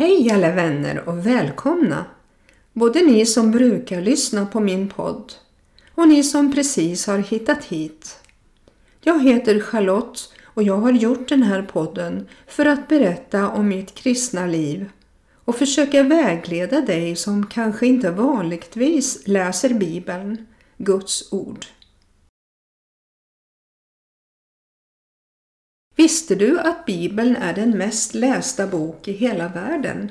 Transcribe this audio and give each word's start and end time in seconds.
Hej 0.00 0.30
alla 0.30 0.52
vänner 0.52 1.08
och 1.08 1.26
välkomna! 1.26 2.04
Både 2.72 3.00
ni 3.00 3.26
som 3.26 3.50
brukar 3.50 4.00
lyssna 4.00 4.46
på 4.46 4.60
min 4.60 4.88
podd 4.88 5.32
och 5.94 6.08
ni 6.08 6.22
som 6.22 6.52
precis 6.54 7.06
har 7.06 7.18
hittat 7.18 7.64
hit. 7.64 8.20
Jag 9.00 9.24
heter 9.24 9.60
Charlotte 9.60 10.32
och 10.44 10.62
jag 10.62 10.76
har 10.76 10.92
gjort 10.92 11.28
den 11.28 11.42
här 11.42 11.62
podden 11.62 12.28
för 12.46 12.66
att 12.66 12.88
berätta 12.88 13.48
om 13.48 13.68
mitt 13.68 13.94
kristna 13.94 14.46
liv 14.46 14.90
och 15.44 15.56
försöka 15.56 16.02
vägleda 16.02 16.80
dig 16.80 17.16
som 17.16 17.46
kanske 17.46 17.86
inte 17.86 18.10
vanligtvis 18.10 19.22
läser 19.26 19.74
Bibeln, 19.74 20.46
Guds 20.78 21.32
ord. 21.32 21.66
Visste 26.00 26.34
du 26.34 26.60
att 26.60 26.86
Bibeln 26.86 27.36
är 27.36 27.54
den 27.54 27.78
mest 27.78 28.14
lästa 28.14 28.66
bok 28.66 29.08
i 29.08 29.12
hela 29.12 29.48
världen? 29.48 30.10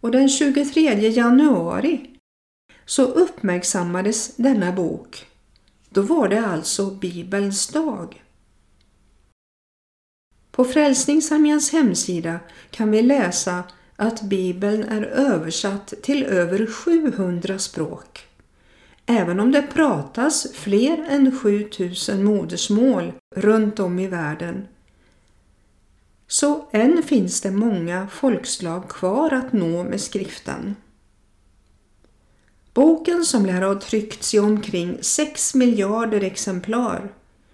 Och 0.00 0.10
den 0.10 0.28
23 0.28 1.08
januari 1.08 2.16
så 2.84 3.02
uppmärksammades 3.02 4.36
denna 4.36 4.72
bok. 4.72 5.26
Då 5.90 6.02
var 6.02 6.28
det 6.28 6.46
alltså 6.46 6.90
Bibelns 6.90 7.66
dag. 7.68 8.22
På 10.50 10.64
Frälsningsarméns 10.64 11.72
hemsida 11.72 12.40
kan 12.70 12.90
vi 12.90 13.02
läsa 13.02 13.64
att 13.96 14.22
Bibeln 14.22 14.84
är 14.84 15.02
översatt 15.02 15.94
till 16.02 16.24
över 16.24 16.66
700 16.66 17.58
språk. 17.58 18.27
Även 19.10 19.40
om 19.40 19.52
det 19.52 19.62
pratas 19.62 20.46
fler 20.52 21.04
än 21.08 21.38
7000 21.38 22.24
modersmål 22.24 23.12
runt 23.36 23.80
om 23.80 23.98
i 23.98 24.06
världen 24.06 24.68
så 26.26 26.68
än 26.72 27.02
finns 27.02 27.40
det 27.40 27.50
många 27.50 28.08
folkslag 28.08 28.88
kvar 28.88 29.32
att 29.32 29.52
nå 29.52 29.84
med 29.84 30.00
skriften. 30.00 30.76
Boken 32.74 33.24
som 33.24 33.46
lär 33.46 33.62
ha 33.62 33.80
tryckts 33.80 34.34
i 34.34 34.38
omkring 34.38 34.98
6 35.00 35.54
miljarder 35.54 36.20
exemplar 36.20 37.08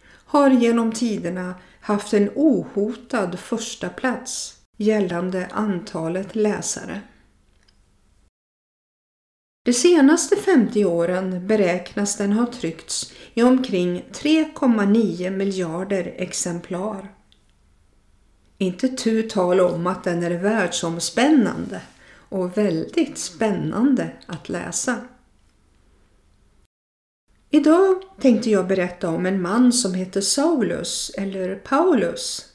har 0.08 0.50
genom 0.50 0.92
tiderna 0.92 1.54
haft 1.80 2.14
en 2.14 2.30
ohotad 2.34 3.38
första 3.38 3.88
plats 3.88 4.58
gällande 4.76 5.48
antalet 5.52 6.36
läsare. 6.36 7.00
De 9.64 9.72
senaste 9.72 10.36
50 10.36 10.84
åren 10.84 11.46
beräknas 11.46 12.16
den 12.16 12.32
ha 12.32 12.46
tryckts 12.46 13.12
i 13.34 13.42
omkring 13.42 14.04
3,9 14.12 15.30
miljarder 15.30 16.14
exemplar. 16.16 17.14
Inte 18.58 18.88
tu 18.88 19.22
tal 19.22 19.60
om 19.60 19.86
att 19.86 20.04
den 20.04 20.22
är 20.22 20.38
världsomspännande 20.38 21.80
och 22.28 22.58
väldigt 22.58 23.18
spännande 23.18 24.10
att 24.26 24.48
läsa. 24.48 24.96
Idag 27.50 28.02
tänkte 28.20 28.50
jag 28.50 28.66
berätta 28.66 29.08
om 29.08 29.26
en 29.26 29.42
man 29.42 29.72
som 29.72 29.94
heter 29.94 30.20
Saulus 30.20 31.10
eller 31.18 31.56
Paulus. 31.56 32.52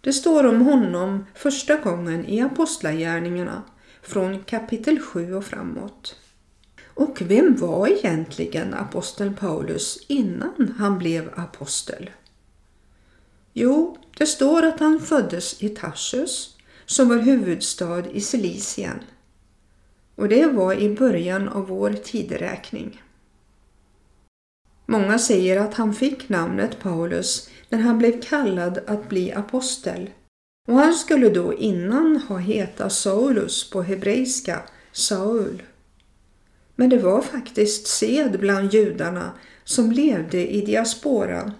Det 0.00 0.12
står 0.12 0.46
om 0.46 0.60
honom 0.60 1.26
första 1.34 1.76
gången 1.76 2.26
i 2.26 2.40
Apostlagärningarna 2.40 3.62
från 4.04 4.44
kapitel 4.44 5.00
7 5.00 5.34
och 5.34 5.44
framåt. 5.44 6.16
Och 6.94 7.22
vem 7.22 7.56
var 7.56 7.88
egentligen 7.88 8.74
aposteln 8.74 9.36
Paulus 9.36 10.04
innan 10.08 10.74
han 10.78 10.98
blev 10.98 11.30
apostel? 11.36 12.10
Jo, 13.52 13.96
det 14.18 14.26
står 14.26 14.62
att 14.62 14.80
han 14.80 15.00
föddes 15.00 15.62
i 15.62 15.68
Tarsus 15.68 16.56
som 16.86 17.08
var 17.08 17.18
huvudstad 17.18 18.06
i 18.10 18.20
Silicien. 18.20 19.00
Och 20.14 20.28
det 20.28 20.46
var 20.46 20.74
i 20.74 20.94
början 20.94 21.48
av 21.48 21.66
vår 21.66 21.92
tideräkning. 21.92 23.02
Många 24.86 25.18
säger 25.18 25.60
att 25.60 25.74
han 25.74 25.94
fick 25.94 26.28
namnet 26.28 26.78
Paulus 26.82 27.50
när 27.68 27.78
han 27.78 27.98
blev 27.98 28.22
kallad 28.22 28.78
att 28.86 29.08
bli 29.08 29.32
apostel 29.32 30.10
och 30.66 30.74
han 30.74 30.94
skulle 30.94 31.28
då 31.28 31.54
innan 31.54 32.16
ha 32.16 32.36
hetat 32.36 32.92
Saulus 32.92 33.70
på 33.70 33.82
hebreiska, 33.82 34.62
Saul. 34.92 35.62
Men 36.76 36.88
det 36.88 36.98
var 36.98 37.22
faktiskt 37.22 37.86
sed 37.86 38.40
bland 38.40 38.74
judarna 38.74 39.32
som 39.64 39.92
levde 39.92 40.52
i 40.52 40.60
diasporan, 40.60 41.52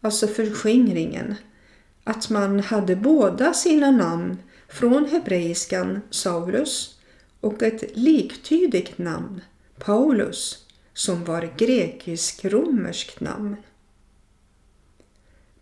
alltså 0.00 0.26
förskingringen, 0.26 1.34
att 2.04 2.30
man 2.30 2.60
hade 2.60 2.96
båda 2.96 3.54
sina 3.54 3.90
namn 3.90 4.36
från 4.68 5.04
hebreiskan 5.04 6.00
Saulus 6.10 6.98
och 7.40 7.62
ett 7.62 7.96
liktydigt 7.96 8.98
namn, 8.98 9.40
Paulus, 9.78 10.66
som 10.94 11.24
var 11.24 11.52
grekisk-romerskt 11.56 13.20
namn. 13.20 13.56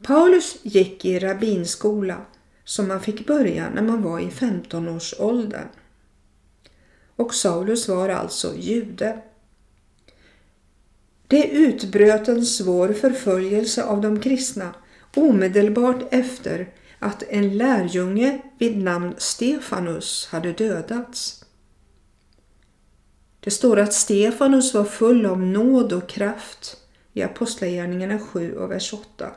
Paulus 0.02 0.56
gick 0.62 1.04
i 1.04 1.18
rabbinskola 1.18 2.26
som 2.64 2.88
man 2.88 3.00
fick 3.00 3.26
börja 3.26 3.70
när 3.70 3.82
man 3.82 4.02
var 4.02 4.20
i 4.20 4.28
15-årsåldern. 4.28 5.68
Och 7.16 7.34
Saulus 7.34 7.88
var 7.88 8.08
alltså 8.08 8.54
jude. 8.56 9.22
Det 11.26 11.48
utbröt 11.48 12.28
en 12.28 12.46
svår 12.46 12.92
förföljelse 12.92 13.84
av 13.84 14.00
de 14.00 14.20
kristna 14.20 14.74
omedelbart 15.14 16.02
efter 16.10 16.68
att 16.98 17.22
en 17.22 17.56
lärjunge 17.56 18.42
vid 18.58 18.78
namn 18.78 19.14
Stefanus 19.18 20.28
hade 20.30 20.52
dödats. 20.52 21.44
Det 23.40 23.50
står 23.50 23.78
att 23.78 23.92
Stefanus 23.92 24.74
var 24.74 24.84
full 24.84 25.26
av 25.26 25.40
nåd 25.40 25.92
och 25.92 26.08
kraft 26.08 26.76
i 27.12 27.22
Apostlagärningarna 27.22 28.18
7 28.18 28.56
och 28.56 28.70
vers 28.70 28.92
8 28.92 29.30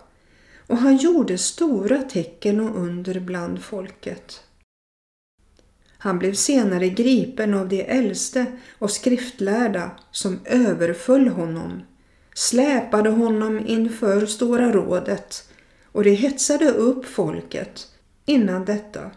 och 0.68 0.78
han 0.78 0.98
gjorde 0.98 1.38
stora 1.38 2.02
tecken 2.02 2.60
och 2.60 2.78
under 2.78 3.20
bland 3.20 3.64
folket. 3.64 4.44
Han 5.98 6.20
blev 6.20 6.34
senare 6.34 6.90
gripen 6.90 7.54
av 7.54 7.70
de 7.70 7.82
äldste 7.82 8.46
och 8.80 8.92
skriftlärda 8.92 9.92
som 10.12 10.40
överföll 10.46 11.28
honom, 11.28 11.82
släpade 12.34 13.10
honom 13.10 13.68
inför 13.68 14.26
Stora 14.26 14.72
rådet 14.72 15.50
och 15.84 16.04
de 16.04 16.16
hetsade 16.16 16.72
upp 16.72 17.06
folket 17.06 17.88
innan 18.26 18.66
detta. 18.66 19.12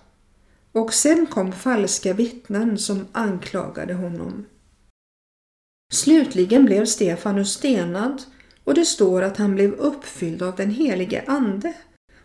Och 0.72 0.94
sen 0.94 1.26
kom 1.26 1.52
falska 1.52 2.12
vittnen 2.12 2.78
som 2.78 3.06
anklagade 3.12 3.94
honom. 3.94 4.46
Slutligen 5.92 6.64
blev 6.64 6.84
Stefanus 6.84 7.52
stenad 7.52 8.22
och 8.70 8.74
det 8.74 8.84
står 8.84 9.22
att 9.22 9.36
han 9.36 9.54
blev 9.54 9.72
uppfylld 9.72 10.42
av 10.42 10.56
den 10.56 10.70
helige 10.70 11.24
Ande 11.26 11.72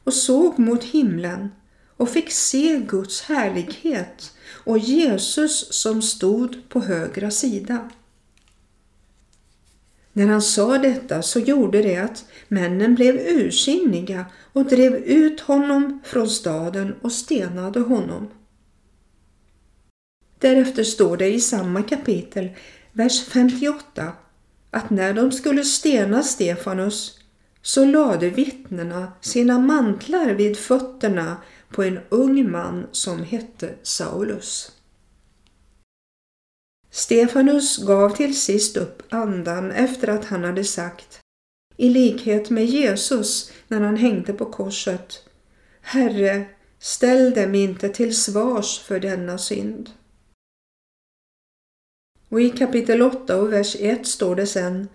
och 0.03 0.13
såg 0.13 0.59
mot 0.59 0.83
himlen 0.83 1.50
och 1.97 2.09
fick 2.09 2.31
se 2.31 2.79
Guds 2.88 3.22
härlighet 3.22 4.33
och 4.50 4.78
Jesus 4.78 5.73
som 5.73 6.01
stod 6.01 6.69
på 6.69 6.79
högra 6.79 7.31
sida. 7.31 7.89
När 10.13 10.28
han 10.28 10.41
sa 10.41 10.78
detta 10.78 11.22
så 11.22 11.39
gjorde 11.39 11.81
det 11.81 11.97
att 11.97 12.25
männen 12.47 12.95
blev 12.95 13.16
ursinniga 13.16 14.25
och 14.53 14.66
drev 14.66 14.95
ut 14.95 15.41
honom 15.41 16.00
från 16.06 16.29
staden 16.29 16.95
och 17.01 17.12
stenade 17.12 17.80
honom. 17.80 18.27
Därefter 20.39 20.83
står 20.83 21.18
det 21.18 21.33
i 21.33 21.39
samma 21.39 21.83
kapitel, 21.83 22.50
vers 22.92 23.25
58, 23.25 24.13
att 24.75 24.89
när 24.89 25.13
de 25.13 25.31
skulle 25.31 25.63
stena 25.63 26.24
Stefanus 26.24 27.19
så 27.62 27.86
lade 27.86 28.30
vittnena 28.30 29.12
sina 29.22 29.60
mantlar 29.60 30.30
vid 30.30 30.57
fötterna 30.57 31.38
på 31.69 31.83
en 31.83 32.00
ung 32.10 32.51
man 32.51 32.88
som 32.92 33.24
hette 33.24 33.75
Saulus. 33.83 34.72
Stefanus 36.89 37.77
gav 37.77 38.10
till 38.10 38.39
sist 38.39 38.77
upp 38.77 39.13
andan 39.13 39.72
efter 39.72 40.07
att 40.07 40.25
han 40.25 40.44
hade 40.44 40.63
sagt, 40.63 41.19
i 41.78 41.89
likhet 41.89 42.50
med 42.50 42.66
Jesus 42.66 43.51
när 43.68 43.81
han 43.81 43.98
hängde 43.98 44.33
på 44.33 44.45
korset, 44.45 45.24
Herre, 45.81 46.45
ställ 46.80 47.33
dem 47.33 47.56
inte 47.56 47.89
till 47.89 48.16
svars 48.16 48.80
för 48.80 49.00
denna 49.00 49.38
synd. 49.38 49.89
Och 52.30 52.42
i 52.42 52.50
kapitel 52.50 53.01
8 53.01 53.38
och 53.38 53.54
vers 53.54 53.75
1 53.80 54.07
står 54.07 54.36
det 54.36 54.48
sen 54.48 54.88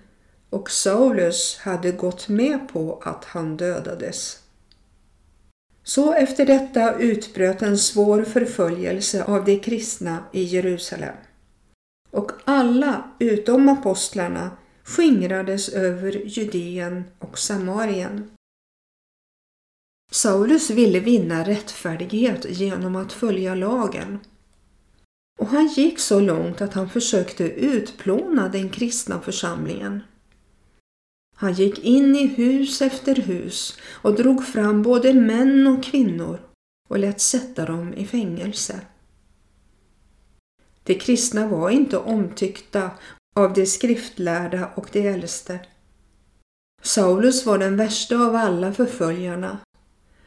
och 0.51 0.71
Saulus 0.71 1.59
hade 1.59 1.93
gått 1.93 2.29
med 2.29 2.69
på 2.69 3.03
att 3.05 3.25
han 3.25 3.57
dödades. 3.57 4.43
Så 5.83 6.13
efter 6.13 6.47
detta 6.47 6.99
utbröt 6.99 7.63
en 7.63 7.79
svår 7.79 8.23
förföljelse 8.23 9.25
av 9.25 9.45
de 9.45 9.59
kristna 9.59 10.25
i 10.33 10.43
Jerusalem. 10.43 11.15
Och 12.11 12.33
alla 12.45 13.11
utom 13.19 13.69
apostlarna 13.69 14.51
skingrades 14.85 15.69
över 15.69 16.13
Judeen 16.13 17.05
och 17.19 17.39
Samarien. 17.39 18.31
Saulus 20.13 20.71
ville 20.71 21.01
vinna 21.01 21.45
rättfärdighet 21.45 22.47
genom 22.49 22.97
att 22.97 23.13
följa 23.13 23.55
lagen. 23.55 24.19
Och 25.41 25.47
han 25.47 25.67
gick 25.67 25.99
så 25.99 26.21
långt 26.21 26.61
att 26.61 26.75
han 26.75 26.91
försökte 26.91 27.45
utplåna 27.45 28.49
den 28.49 28.69
kristna 28.69 29.21
församlingen. 29.21 30.03
Han 31.37 31.53
gick 31.53 31.79
in 31.79 32.17
i 32.17 32.27
hus 32.27 32.83
efter 32.83 33.15
hus 33.15 33.79
och 34.03 34.15
drog 34.15 34.47
fram 34.47 34.83
både 34.83 35.15
män 35.15 35.67
och 35.67 35.85
kvinnor 35.85 36.41
och 36.89 36.99
lät 36.99 37.21
sätta 37.21 37.65
dem 37.65 37.95
i 37.95 38.07
fängelse. 38.07 38.81
De 40.85 40.95
kristna 40.95 41.47
var 41.47 41.71
inte 41.71 41.99
omtyckta 41.99 42.91
av 43.37 43.53
de 43.53 43.67
skriftlärda 43.67 44.71
och 44.75 44.89
de 44.93 45.09
äldste. 45.09 45.61
Saulus 46.83 47.47
var 47.47 47.59
den 47.59 47.77
värsta 47.77 48.17
av 48.17 48.37
alla 48.37 48.73
förföljarna. 48.73 49.59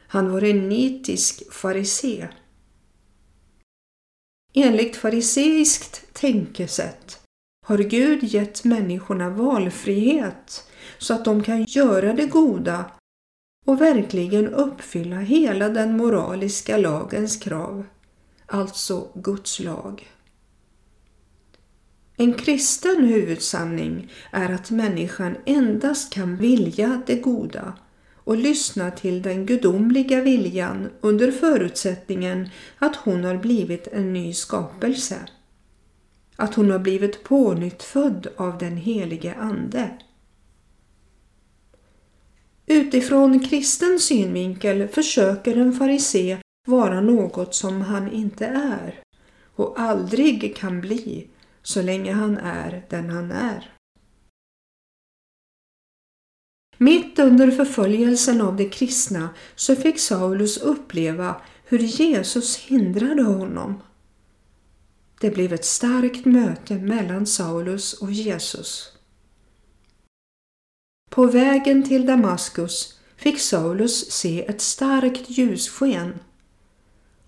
Han 0.06 0.32
var 0.32 0.44
en 0.44 0.68
nitisk 0.68 1.52
farisé. 1.52 2.28
Enligt 4.56 4.96
fariseiskt 4.96 6.02
tänkesätt 6.12 7.20
har 7.66 7.78
Gud 7.78 8.22
gett 8.22 8.64
människorna 8.64 9.30
valfrihet 9.30 10.70
så 10.98 11.14
att 11.14 11.24
de 11.24 11.42
kan 11.42 11.64
göra 11.64 12.12
det 12.12 12.26
goda 12.26 12.90
och 13.66 13.80
verkligen 13.80 14.48
uppfylla 14.48 15.16
hela 15.16 15.68
den 15.68 15.96
moraliska 15.96 16.76
lagens 16.76 17.36
krav, 17.36 17.86
alltså 18.46 19.08
Guds 19.14 19.60
lag. 19.60 20.10
En 22.16 22.34
kristen 22.34 23.04
huvudsanning 23.04 24.12
är 24.30 24.50
att 24.50 24.70
människan 24.70 25.36
endast 25.46 26.12
kan 26.12 26.36
vilja 26.36 27.02
det 27.06 27.16
goda 27.16 27.72
och 28.24 28.36
lyssna 28.36 28.90
till 28.90 29.22
den 29.22 29.46
gudomliga 29.46 30.20
viljan 30.20 30.90
under 31.00 31.32
förutsättningen 31.32 32.48
att 32.78 32.96
hon 32.96 33.24
har 33.24 33.36
blivit 33.36 33.86
en 33.86 34.12
ny 34.12 34.32
skapelse. 34.32 35.16
Att 36.36 36.54
hon 36.54 36.70
har 36.70 36.78
blivit 36.78 37.24
pånyttfödd 37.24 38.26
av 38.36 38.58
den 38.58 38.76
helige 38.76 39.34
Ande. 39.34 39.90
Utifrån 42.66 43.40
kristen 43.40 43.98
synvinkel 44.00 44.88
försöker 44.88 45.56
en 45.56 45.72
farisé 45.72 46.38
vara 46.66 47.00
något 47.00 47.54
som 47.54 47.80
han 47.80 48.12
inte 48.12 48.46
är 48.46 49.00
och 49.56 49.80
aldrig 49.80 50.56
kan 50.56 50.80
bli 50.80 51.28
så 51.62 51.82
länge 51.82 52.12
han 52.12 52.38
är 52.38 52.86
den 52.88 53.10
han 53.10 53.30
är. 53.30 53.73
Mitt 56.78 57.18
under 57.18 57.50
förföljelsen 57.50 58.40
av 58.40 58.56
de 58.56 58.70
kristna 58.70 59.28
så 59.54 59.76
fick 59.76 60.00
Saulus 60.00 60.56
uppleva 60.56 61.36
hur 61.64 61.78
Jesus 61.78 62.56
hindrade 62.56 63.22
honom. 63.22 63.82
Det 65.20 65.30
blev 65.30 65.52
ett 65.52 65.64
starkt 65.64 66.24
möte 66.24 66.74
mellan 66.74 67.26
Saulus 67.26 67.92
och 67.92 68.12
Jesus. 68.12 68.92
På 71.10 71.26
vägen 71.26 71.82
till 71.82 72.06
Damaskus 72.06 73.00
fick 73.16 73.40
Saulus 73.40 74.10
se 74.10 74.44
ett 74.48 74.60
starkt 74.60 75.30
ljussken 75.30 76.18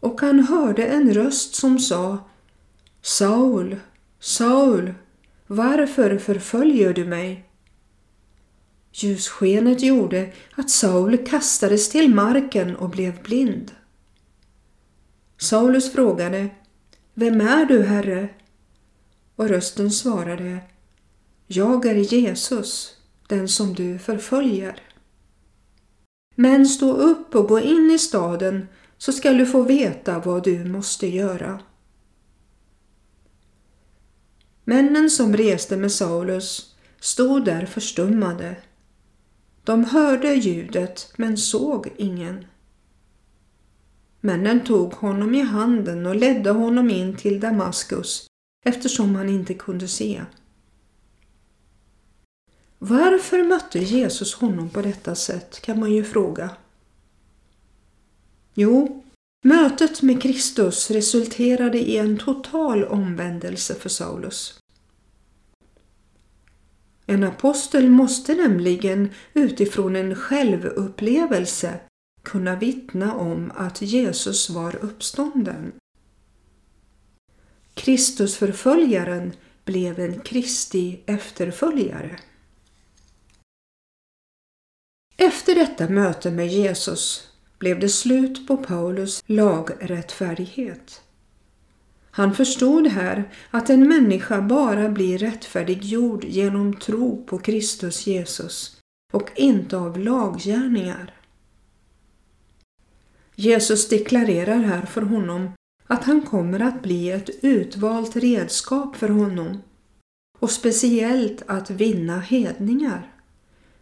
och 0.00 0.20
han 0.20 0.40
hörde 0.40 0.86
en 0.86 1.14
röst 1.14 1.54
som 1.54 1.78
sa 1.78 2.18
Saul, 3.02 3.76
Saul, 4.20 4.94
varför 5.46 6.18
förföljer 6.18 6.94
du 6.94 7.04
mig? 7.04 7.45
Ljusskenet 8.98 9.82
gjorde 9.82 10.32
att 10.54 10.70
Saul 10.70 11.26
kastades 11.26 11.88
till 11.88 12.14
marken 12.14 12.76
och 12.76 12.90
blev 12.90 13.22
blind. 13.22 13.72
Saulus 15.38 15.92
frågade 15.92 16.48
Vem 17.14 17.40
är 17.40 17.64
du, 17.64 17.82
Herre? 17.82 18.28
Och 19.36 19.48
rösten 19.48 19.90
svarade 19.90 20.58
Jag 21.46 21.86
är 21.86 21.94
Jesus, 21.94 22.96
den 23.28 23.48
som 23.48 23.74
du 23.74 23.98
förföljer. 23.98 24.82
Men 26.34 26.66
stå 26.66 26.92
upp 26.92 27.34
och 27.34 27.48
gå 27.48 27.60
in 27.60 27.90
i 27.90 27.98
staden 27.98 28.68
så 28.98 29.12
skall 29.12 29.38
du 29.38 29.46
få 29.46 29.62
veta 29.62 30.18
vad 30.18 30.44
du 30.44 30.64
måste 30.64 31.06
göra. 31.06 31.60
Männen 34.64 35.10
som 35.10 35.36
reste 35.36 35.76
med 35.76 35.92
Saulus 35.92 36.74
stod 37.00 37.44
där 37.44 37.66
förstummade. 37.66 38.56
De 39.66 39.84
hörde 39.84 40.34
ljudet 40.34 41.12
men 41.16 41.36
såg 41.36 41.92
ingen. 41.96 42.44
Männen 44.20 44.64
tog 44.64 44.92
honom 44.92 45.34
i 45.34 45.40
handen 45.40 46.06
och 46.06 46.16
ledde 46.16 46.50
honom 46.50 46.90
in 46.90 47.16
till 47.16 47.40
Damaskus 47.40 48.26
eftersom 48.66 49.14
han 49.14 49.28
inte 49.28 49.54
kunde 49.54 49.88
se. 49.88 50.22
Varför 52.78 53.42
mötte 53.42 53.78
Jesus 53.78 54.34
honom 54.34 54.70
på 54.70 54.82
detta 54.82 55.14
sätt 55.14 55.60
kan 55.60 55.80
man 55.80 55.92
ju 55.92 56.04
fråga. 56.04 56.50
Jo, 58.54 59.04
mötet 59.44 60.02
med 60.02 60.22
Kristus 60.22 60.90
resulterade 60.90 61.78
i 61.78 61.96
en 61.96 62.18
total 62.18 62.84
omvändelse 62.84 63.74
för 63.74 63.88
Saulus. 63.88 64.60
En 67.06 67.24
apostel 67.24 67.90
måste 67.90 68.34
nämligen 68.34 69.10
utifrån 69.34 69.96
en 69.96 70.14
självupplevelse 70.14 71.80
kunna 72.22 72.56
vittna 72.56 73.14
om 73.14 73.52
att 73.54 73.82
Jesus 73.82 74.50
var 74.50 74.76
uppstånden. 74.76 75.72
Kristusförföljaren 77.74 79.32
blev 79.64 80.00
en 80.00 80.20
Kristi 80.20 81.00
efterföljare. 81.06 82.18
Efter 85.16 85.54
detta 85.54 85.88
möte 85.88 86.30
med 86.30 86.48
Jesus 86.48 87.30
blev 87.58 87.80
det 87.80 87.88
slut 87.88 88.46
på 88.46 88.56
Paulus 88.56 89.22
lagrättfärdighet. 89.26 91.02
Han 92.16 92.34
förstod 92.34 92.86
här 92.86 93.30
att 93.50 93.70
en 93.70 93.88
människa 93.88 94.42
bara 94.42 94.88
blir 94.88 95.18
rättfärdiggjord 95.18 96.24
genom 96.24 96.76
tro 96.76 97.24
på 97.26 97.38
Kristus 97.38 98.06
Jesus 98.06 98.80
och 99.12 99.30
inte 99.34 99.76
av 99.76 99.98
laggärningar. 99.98 101.14
Jesus 103.34 103.88
deklarerar 103.88 104.58
här 104.58 104.82
för 104.82 105.02
honom 105.02 105.50
att 105.86 106.04
han 106.04 106.22
kommer 106.22 106.60
att 106.60 106.82
bli 106.82 107.10
ett 107.10 107.30
utvalt 107.42 108.16
redskap 108.16 108.96
för 108.96 109.08
honom 109.08 109.62
och 110.38 110.50
speciellt 110.50 111.42
att 111.46 111.70
vinna 111.70 112.20
hedningar, 112.20 113.12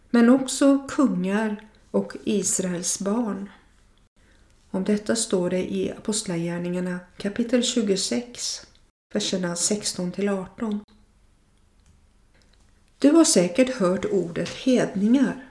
men 0.09 0.29
också 0.29 0.87
kungar 0.87 1.67
och 1.91 2.13
Israels 2.23 2.99
barn. 2.99 3.49
Om 4.75 4.83
detta 4.83 5.15
står 5.15 5.49
det 5.49 5.73
i 5.73 5.91
Apostlagärningarna 5.91 6.99
kapitel 7.17 7.63
26, 7.63 8.61
verserna 9.13 9.55
16 9.55 10.11
till 10.11 10.29
18. 10.29 10.79
Du 12.99 13.11
har 13.11 13.23
säkert 13.23 13.75
hört 13.75 14.05
ordet 14.05 14.49
hedningar 14.49 15.45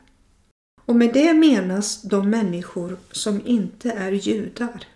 och 0.84 0.96
med 0.96 1.12
det 1.12 1.34
menas 1.34 2.02
de 2.02 2.30
människor 2.30 2.98
som 3.10 3.46
inte 3.46 3.90
är 3.90 4.12
judar. 4.12 4.86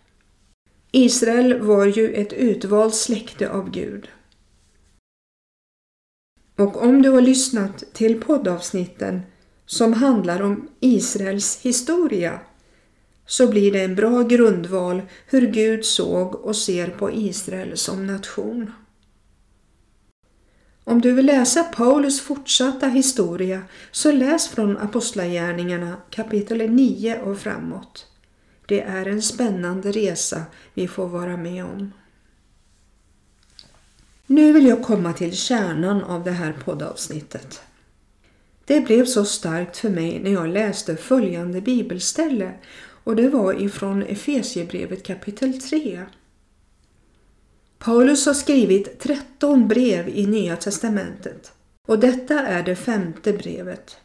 Israel 0.92 1.61
var 1.61 1.87
ju 1.87 2.12
ett 2.12 2.32
utvalt 2.32 2.94
släkte 2.94 3.50
av 3.50 3.70
Gud. 3.70 4.08
Och 6.56 6.82
om 6.82 7.02
du 7.02 7.11
har 7.11 7.20
lyssnat 7.20 7.85
till 7.92 8.20
poddavsnitten 8.20 9.20
som 9.66 9.92
handlar 9.92 10.42
om 10.42 10.68
Israels 10.80 11.61
historia 11.61 12.40
så 13.28 13.47
blir 13.47 13.73
det 13.73 13.82
en 13.82 13.94
bra 13.94 14.23
grundval 14.23 15.02
hur 15.26 15.47
Gud 15.47 15.85
såg 15.85 16.35
och 16.35 16.56
ser 16.56 16.87
på 16.87 17.11
Israel 17.12 17.76
som 17.76 18.06
nation. 18.06 18.73
Om 20.85 21.00
du 21.00 21.12
vill 21.12 21.26
läsa 21.26 21.64
Paulus 21.64 22.20
fortsatta 22.20 22.87
historia 22.87 23.62
så 23.90 24.12
läs 24.12 24.49
från 24.49 24.78
Apostlagärningarna 24.78 25.97
kapitel 26.11 26.70
9 26.70 27.20
och 27.20 27.38
framåt. 27.38 28.06
Det 28.66 28.80
är 28.80 29.06
en 29.06 29.23
spännande 29.23 29.92
resa 29.92 30.42
vi 30.75 30.88
får 30.88 31.08
vara 31.08 31.37
med 31.37 31.64
om. 31.64 31.92
Nu 34.26 34.52
vill 34.52 34.66
jag 34.66 34.82
komma 34.82 35.12
till 35.12 35.37
kärnan 35.37 36.04
av 36.04 36.25
det 36.25 36.30
här 36.30 36.52
poddavsnittet. 36.52 37.62
Det 38.64 38.80
blev 38.80 39.04
så 39.04 39.25
starkt 39.25 39.76
för 39.76 39.90
mig 39.90 40.20
när 40.23 40.30
jag 40.30 40.49
läste 40.49 40.97
följande 40.97 41.61
bibelställe 41.61 42.52
och 43.08 43.16
det 43.16 43.28
var 43.28 43.62
ifrån 43.62 44.02
Efesiebrevet 44.02 45.02
kapitel 45.02 45.60
3. 45.60 46.06
Paulus 47.78 48.26
har 48.26 48.34
skrivit 48.34 49.00
13 49.00 49.68
brev 49.68 50.08
i 50.08 50.26
Nya 50.26 50.56
testamentet 50.56 51.52
och 51.86 51.98
detta 51.98 52.46
är 52.46 52.62
det 52.62 52.76
femte 52.76 53.32
brevet. 53.32 53.96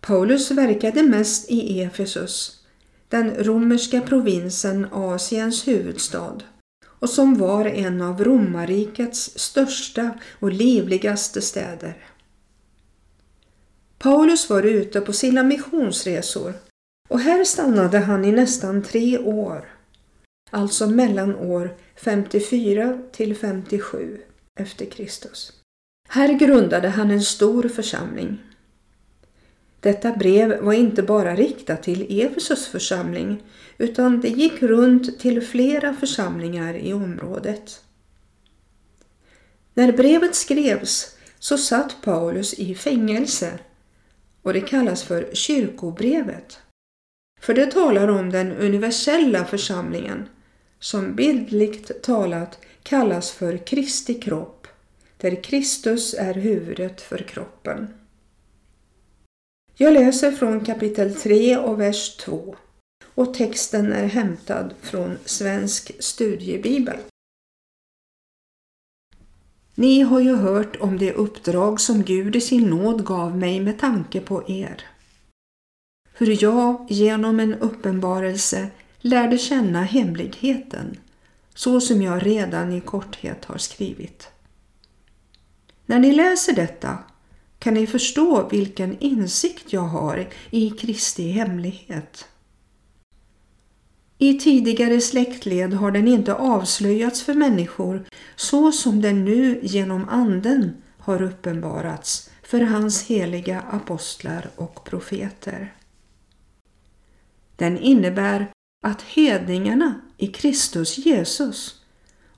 Paulus 0.00 0.50
verkade 0.50 1.02
mest 1.02 1.50
i 1.50 1.82
Efesus, 1.82 2.64
den 3.08 3.44
romerska 3.44 4.00
provinsen 4.00 4.86
Asiens 4.92 5.68
huvudstad 5.68 6.42
och 6.86 7.10
som 7.10 7.38
var 7.38 7.64
en 7.64 8.00
av 8.00 8.24
romarrikets 8.24 9.38
största 9.38 10.10
och 10.40 10.52
livligaste 10.52 11.40
städer. 11.40 12.06
Paulus 13.98 14.50
var 14.50 14.62
ute 14.62 15.00
på 15.00 15.12
sina 15.12 15.42
missionsresor 15.42 16.54
och 17.14 17.20
här 17.20 17.44
stannade 17.44 17.98
han 17.98 18.24
i 18.24 18.32
nästan 18.32 18.82
tre 18.82 19.18
år, 19.18 19.68
alltså 20.50 20.86
mellan 20.86 21.36
år 21.36 21.76
54 21.96 23.02
till 23.12 23.36
57 23.36 24.20
efter 24.60 24.86
Kristus. 24.86 25.52
Här 26.08 26.32
grundade 26.32 26.88
han 26.88 27.10
en 27.10 27.22
stor 27.22 27.68
församling. 27.68 28.38
Detta 29.80 30.12
brev 30.12 30.60
var 30.60 30.72
inte 30.72 31.02
bara 31.02 31.34
riktat 31.34 31.82
till 31.82 32.20
Efesus 32.20 32.66
församling 32.66 33.42
utan 33.78 34.20
det 34.20 34.28
gick 34.28 34.62
runt 34.62 35.20
till 35.20 35.42
flera 35.42 35.94
församlingar 35.94 36.74
i 36.74 36.92
området. 36.92 37.82
När 39.74 39.92
brevet 39.92 40.34
skrevs 40.34 41.16
så 41.38 41.58
satt 41.58 41.96
Paulus 42.02 42.54
i 42.54 42.74
fängelse 42.74 43.58
och 44.42 44.52
det 44.52 44.60
kallas 44.60 45.02
för 45.02 45.30
kyrkobrevet. 45.32 46.58
För 47.44 47.54
det 47.54 47.66
talar 47.66 48.08
om 48.08 48.30
den 48.30 48.52
universella 48.52 49.44
församlingen 49.44 50.28
som 50.78 51.14
bildligt 51.14 52.02
talat 52.02 52.58
kallas 52.82 53.32
för 53.32 53.66
Kristi 53.66 54.14
kropp, 54.14 54.66
där 55.16 55.42
Kristus 55.42 56.14
är 56.14 56.34
huvudet 56.34 57.00
för 57.00 57.18
kroppen. 57.18 57.94
Jag 59.76 59.94
läser 59.94 60.32
från 60.32 60.64
kapitel 60.64 61.14
3 61.14 61.56
och 61.56 61.80
vers 61.80 62.16
2 62.16 62.56
och 63.14 63.34
texten 63.34 63.92
är 63.92 64.06
hämtad 64.06 64.74
från 64.80 65.18
Svensk 65.24 65.92
studiebibel. 65.98 66.96
Ni 69.74 70.00
har 70.00 70.20
ju 70.20 70.34
hört 70.34 70.76
om 70.76 70.98
det 70.98 71.12
uppdrag 71.12 71.80
som 71.80 72.02
Gud 72.02 72.36
i 72.36 72.40
sin 72.40 72.70
nåd 72.70 73.04
gav 73.04 73.36
mig 73.36 73.60
med 73.60 73.78
tanke 73.78 74.20
på 74.20 74.50
er. 74.50 74.93
Hur 76.16 76.42
jag 76.42 76.86
genom 76.88 77.40
en 77.40 77.54
uppenbarelse 77.54 78.68
lärde 79.00 79.38
känna 79.38 79.82
hemligheten, 79.82 80.96
så 81.54 81.80
som 81.80 82.02
jag 82.02 82.26
redan 82.26 82.72
i 82.72 82.80
korthet 82.80 83.44
har 83.44 83.58
skrivit. 83.58 84.28
När 85.86 85.98
ni 85.98 86.12
läser 86.12 86.52
detta 86.52 86.98
kan 87.58 87.74
ni 87.74 87.86
förstå 87.86 88.48
vilken 88.48 88.98
insikt 88.98 89.72
jag 89.72 89.80
har 89.80 90.28
i 90.50 90.70
Kristi 90.70 91.30
hemlighet. 91.30 92.28
I 94.18 94.38
tidigare 94.38 95.00
släktled 95.00 95.74
har 95.74 95.90
den 95.90 96.08
inte 96.08 96.34
avslöjats 96.34 97.22
för 97.22 97.34
människor 97.34 98.04
så 98.36 98.72
som 98.72 99.02
den 99.02 99.24
nu 99.24 99.60
genom 99.62 100.08
Anden 100.08 100.82
har 100.98 101.22
uppenbarats 101.22 102.30
för 102.42 102.60
hans 102.60 103.02
heliga 103.02 103.60
apostlar 103.60 104.50
och 104.56 104.84
profeter. 104.84 105.74
Den 107.56 107.78
innebär 107.78 108.50
att 108.86 109.02
hedningarna 109.02 110.00
i 110.16 110.26
Kristus 110.26 110.98
Jesus 110.98 111.84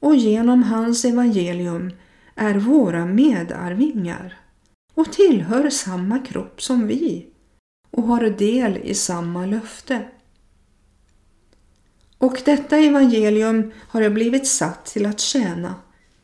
och 0.01 0.17
genom 0.17 0.63
hans 0.63 1.05
evangelium 1.05 1.91
är 2.35 2.55
våra 2.55 3.07
medarvingar 3.07 4.39
och 4.95 5.13
tillhör 5.13 5.71
samma 5.71 6.19
kropp 6.19 6.63
som 6.63 6.87
vi 6.87 7.27
och 7.91 8.03
har 8.03 8.31
del 8.31 8.77
i 8.77 8.95
samma 8.95 9.47
löfte. 9.47 10.09
Och 12.19 12.43
detta 12.45 12.77
evangelium 12.77 13.73
har 13.89 14.01
jag 14.03 14.15
blivit 14.15 14.47
satt 14.47 14.87
till 14.87 15.07
att 15.07 15.21
tjäna 15.21 15.75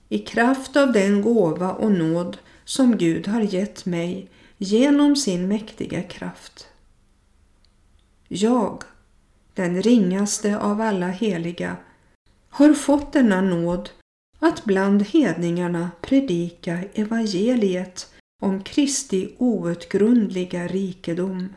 i 0.08 0.18
kraft 0.18 0.76
av 0.76 0.92
den 0.92 1.22
gåva 1.22 1.72
och 1.72 1.92
nåd 1.92 2.38
som 2.64 2.96
Gud 2.96 3.28
har 3.28 3.40
gett 3.40 3.86
mig 3.86 4.30
genom 4.58 5.16
sin 5.16 5.48
mäktiga 5.48 6.02
kraft. 6.02 6.71
Jag, 8.34 8.82
den 9.54 9.82
ringaste 9.82 10.58
av 10.58 10.80
alla 10.80 11.08
heliga, 11.08 11.76
har 12.48 12.74
fått 12.74 13.12
denna 13.12 13.40
nåd 13.40 13.90
att 14.38 14.64
bland 14.64 15.02
hedningarna 15.02 15.90
predika 16.00 16.84
evangeliet 16.94 18.14
om 18.42 18.62
Kristi 18.62 19.34
outgrundliga 19.38 20.68
rikedom 20.68 21.54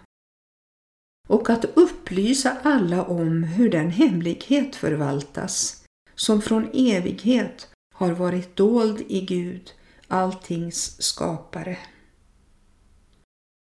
och 1.27 1.49
att 1.49 1.65
upplysa 1.65 2.57
alla 2.63 3.03
om 3.05 3.43
hur 3.43 3.69
den 3.69 3.89
hemlighet 3.89 4.75
förvaltas 4.75 5.83
som 6.15 6.41
från 6.41 6.69
evighet 6.73 7.69
har 7.93 8.11
varit 8.11 8.55
dold 8.55 9.03
i 9.07 9.21
Gud, 9.21 9.73
alltings 10.07 11.01
skapare. 11.01 11.77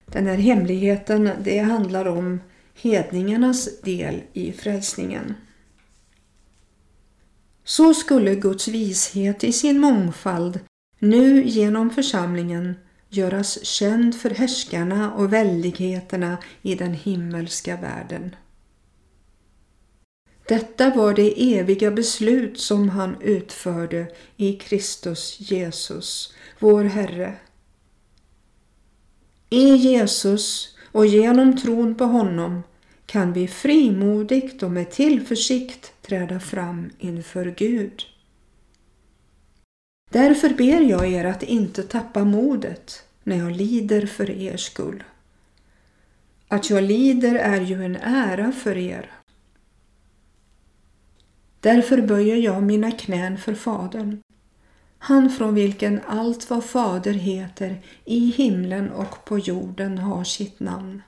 Den 0.07 0.27
här 0.27 0.37
hemligheten 0.37 1.31
det 1.45 1.59
handlar 1.59 2.07
om 2.07 2.41
hedningarnas 2.77 3.81
del 3.81 4.23
i 4.33 4.53
frälsningen. 4.53 5.35
Så 7.65 7.95
skulle 7.95 8.35
Guds 8.35 8.69
vishet 8.69 9.45
i 9.45 9.53
sin 9.53 9.81
mångfald 9.81 10.61
nu 10.99 11.45
genom 11.45 11.91
församlingen 11.91 12.75
göras 13.09 13.65
känd 13.65 14.21
för 14.21 14.31
härskarna 14.31 15.15
och 15.15 15.33
väldigheterna 15.33 16.39
i 16.63 16.75
den 16.75 16.95
himmelska 16.95 17.77
världen. 17.77 18.37
Detta 20.49 20.91
var 20.91 21.15
det 21.15 21.59
eviga 21.59 21.91
beslut 21.91 22.61
som 22.61 22.89
han 22.89 23.21
utförde 23.21 24.13
i 24.37 24.53
Kristus 24.53 25.37
Jesus, 25.41 26.35
vår 26.59 26.85
Herre. 26.85 27.35
I 29.51 29.77
Jesus 29.77 30.76
och 30.97 31.07
genom 31.07 31.57
tron 31.57 31.95
på 31.95 32.05
honom 32.05 32.63
kan 33.07 33.33
vi 33.33 33.49
frimodigt 33.49 34.63
och 34.63 34.71
med 34.71 34.91
tillförsikt 34.91 35.93
träda 36.03 36.41
fram 36.41 36.91
inför 36.99 37.55
Gud. 37.57 38.03
Därför 40.11 40.49
ber 40.49 40.81
jag 40.81 41.13
er 41.13 41.25
att 41.25 41.43
inte 41.43 41.83
tappa 41.83 42.25
modet 42.25 43.03
när 43.23 43.37
jag 43.37 43.53
lider 43.53 44.07
för 44.07 44.31
er 44.31 44.57
skull. 44.57 45.05
Att 46.49 46.71
jag 46.71 46.85
lider 46.85 47.35
är 47.35 47.61
ju 47.61 47.85
en 47.85 47.97
ära 47.97 48.53
för 48.53 48.77
er. 48.77 49.11
Därför 51.61 52.03
böjer 52.03 52.37
jag 52.37 52.63
mina 52.63 52.91
knän 52.91 53.39
för 53.39 53.55
Fadern, 53.55 54.21
han 55.07 55.31
från 55.31 55.55
vilken 55.55 56.01
allt 56.07 56.51
vad 56.51 56.65
Fader 56.65 57.13
heter 57.13 57.77
i 58.05 58.31
himlen 58.31 58.91
och 58.91 59.25
på 59.25 59.39
jorden 59.39 59.99
har 59.99 60.25
sitt 60.25 60.61
namn. 60.61 61.03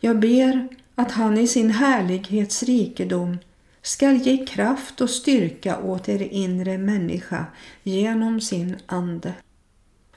Jag 0.00 0.20
ber 0.20 0.68
att 0.94 1.12
han 1.12 1.38
i 1.38 1.46
sin 1.46 1.70
härlighets 1.70 2.62
rikedom 2.62 3.38
skall 3.82 4.16
ge 4.16 4.46
kraft 4.46 5.00
och 5.00 5.10
styrka 5.10 5.78
åt 5.78 6.08
er 6.08 6.22
inre 6.22 6.78
människa 6.78 7.46
genom 7.82 8.40
sin 8.40 8.76
ande 8.86 9.34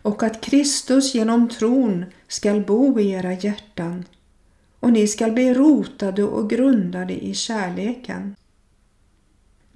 och 0.01 0.23
att 0.23 0.41
Kristus 0.41 1.15
genom 1.15 1.49
tron 1.49 2.05
skall 2.27 2.61
bo 2.61 2.99
i 2.99 3.11
era 3.11 3.33
hjärtan 3.33 4.05
och 4.79 4.93
ni 4.93 5.07
skall 5.07 5.31
bli 5.31 5.53
rotade 5.53 6.23
och 6.23 6.49
grundade 6.49 7.13
i 7.25 7.33
kärleken. 7.33 8.35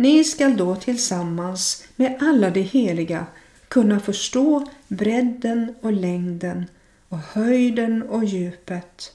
Ni 0.01 0.23
skall 0.23 0.57
då 0.57 0.75
tillsammans 0.75 1.83
med 1.95 2.17
alla 2.19 2.49
de 2.49 2.61
heliga 2.61 3.25
kunna 3.67 3.99
förstå 3.99 4.67
bredden 4.87 5.75
och 5.81 5.93
längden 5.93 6.65
och 7.09 7.17
höjden 7.17 8.03
och 8.03 8.25
djupet 8.25 9.13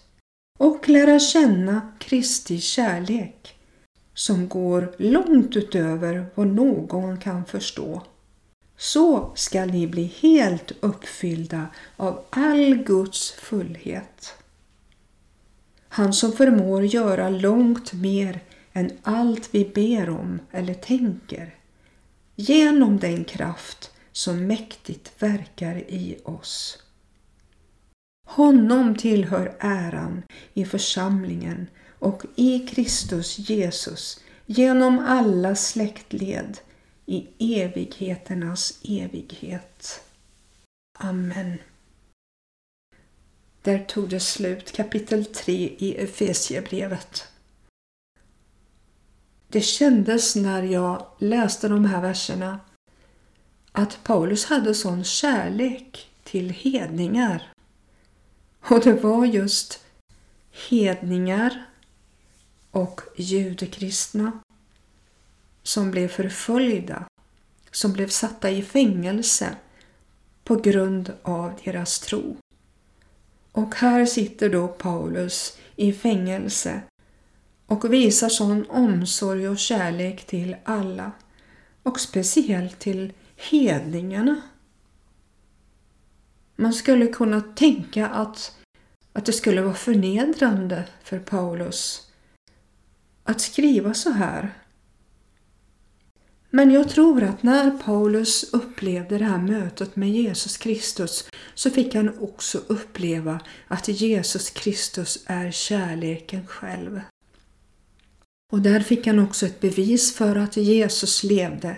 och 0.59 0.89
lära 0.89 1.19
känna 1.19 1.93
Kristi 1.99 2.61
kärlek 2.61 3.55
som 4.15 4.49
går 4.49 4.95
långt 4.99 5.57
utöver 5.57 6.27
vad 6.35 6.47
någon 6.47 7.19
kan 7.19 7.45
förstå. 7.45 8.03
Så 8.77 9.33
skall 9.35 9.71
ni 9.71 9.87
bli 9.87 10.13
helt 10.21 10.73
uppfyllda 10.81 11.67
av 11.97 12.25
all 12.31 12.75
Guds 12.75 13.33
fullhet. 13.33 14.35
Han 15.89 16.13
som 16.13 16.33
förmår 16.33 16.85
göra 16.85 17.29
långt 17.29 17.93
mer 17.93 18.41
än 18.75 18.91
allt 19.03 19.49
vi 19.55 19.65
ber 19.65 20.11
om 20.11 20.39
eller 20.51 20.75
tänker 20.75 21.55
genom 22.37 22.99
den 22.99 23.25
kraft 23.25 23.93
som 24.13 24.47
mäktigt 24.47 25.23
verkar 25.23 25.77
i 25.77 26.19
oss. 26.25 26.83
Honom 28.27 28.97
tillhör 28.97 29.57
äran 29.61 30.23
i 30.55 30.65
församlingen 30.65 31.67
och 31.99 32.23
i 32.37 32.67
Kristus 32.67 33.39
Jesus 33.39 34.21
genom 34.47 34.99
alla 34.99 35.55
släktled 35.55 36.59
i 37.07 37.27
evigheternas 37.39 38.81
evighet. 38.85 40.03
Amen. 40.99 41.59
Där 43.63 43.79
tog 43.79 44.09
det 44.09 44.21
slut, 44.21 44.73
kapitel 44.73 45.25
3 45.25 45.53
i 45.79 45.97
Efesiebrevet. 45.97 47.34
Det 49.55 49.61
kändes 49.61 50.37
när 50.37 50.63
jag 50.63 51.07
läste 51.19 51.69
de 51.69 51.85
här 51.85 52.01
verserna 52.01 52.61
att 53.73 53.99
Paulus 54.05 54.45
hade 54.45 54.75
sån 54.75 55.05
kärlek 55.05 56.11
till 56.25 56.51
hedningar. 56.51 57.53
Och 58.61 58.81
det 58.81 58.93
var 58.93 59.25
just 59.27 59.85
hedningar 60.69 61.65
och 62.71 63.01
judekristna 63.17 64.33
som 65.63 65.91
blev 65.91 66.09
förföljda, 66.09 67.05
som 67.71 67.93
blev 67.93 68.09
satta 68.09 68.51
i 68.51 68.63
fängelse 68.63 69.57
på 70.45 70.57
grund 70.57 71.13
av 71.23 71.53
deras 71.65 71.99
tro. 71.99 72.37
Och 73.53 73.75
här 73.75 74.07
sitter 74.07 74.49
då 74.49 74.69
Paulus 74.69 75.59
i 75.77 75.93
fängelse 75.93 76.83
och 77.67 77.93
visar 77.93 78.29
sån 78.29 78.71
omsorg 78.71 79.49
och 79.49 79.59
kärlek 79.59 80.27
till 80.27 80.57
alla 80.65 81.13
och 81.83 82.01
speciellt 82.01 82.79
till 82.79 83.13
hedningarna. 83.37 84.41
Man 86.57 86.73
skulle 86.73 87.07
kunna 87.07 87.41
tänka 87.41 88.09
att, 88.09 88.57
att 89.13 89.25
det 89.25 89.33
skulle 89.33 89.63
vara 89.63 89.75
förnedrande 89.75 90.85
för 91.03 91.19
Paulus 91.19 92.11
att 93.25 93.41
skriva 93.41 93.95
så 93.95 94.11
här. 94.11 94.55
Men 96.51 96.71
jag 96.71 96.89
tror 96.89 97.23
att 97.23 97.43
när 97.43 97.71
Paulus 97.71 98.53
upplevde 98.53 99.19
det 99.19 99.25
här 99.25 99.39
mötet 99.39 99.97
med 99.97 100.11
Jesus 100.11 100.57
Kristus 100.57 101.29
så 101.55 101.71
fick 101.71 101.95
han 101.95 102.19
också 102.19 102.59
uppleva 102.67 103.41
att 103.69 103.89
Jesus 103.89 104.51
Kristus 104.51 105.25
är 105.27 105.51
kärleken 105.51 106.47
själv. 106.47 107.01
Och 108.53 108.61
där 108.61 108.81
fick 108.81 109.07
han 109.07 109.19
också 109.19 109.47
ett 109.47 109.61
bevis 109.61 110.17
för 110.17 110.37
att 110.37 110.57
Jesus 110.57 111.23
levde. 111.23 111.77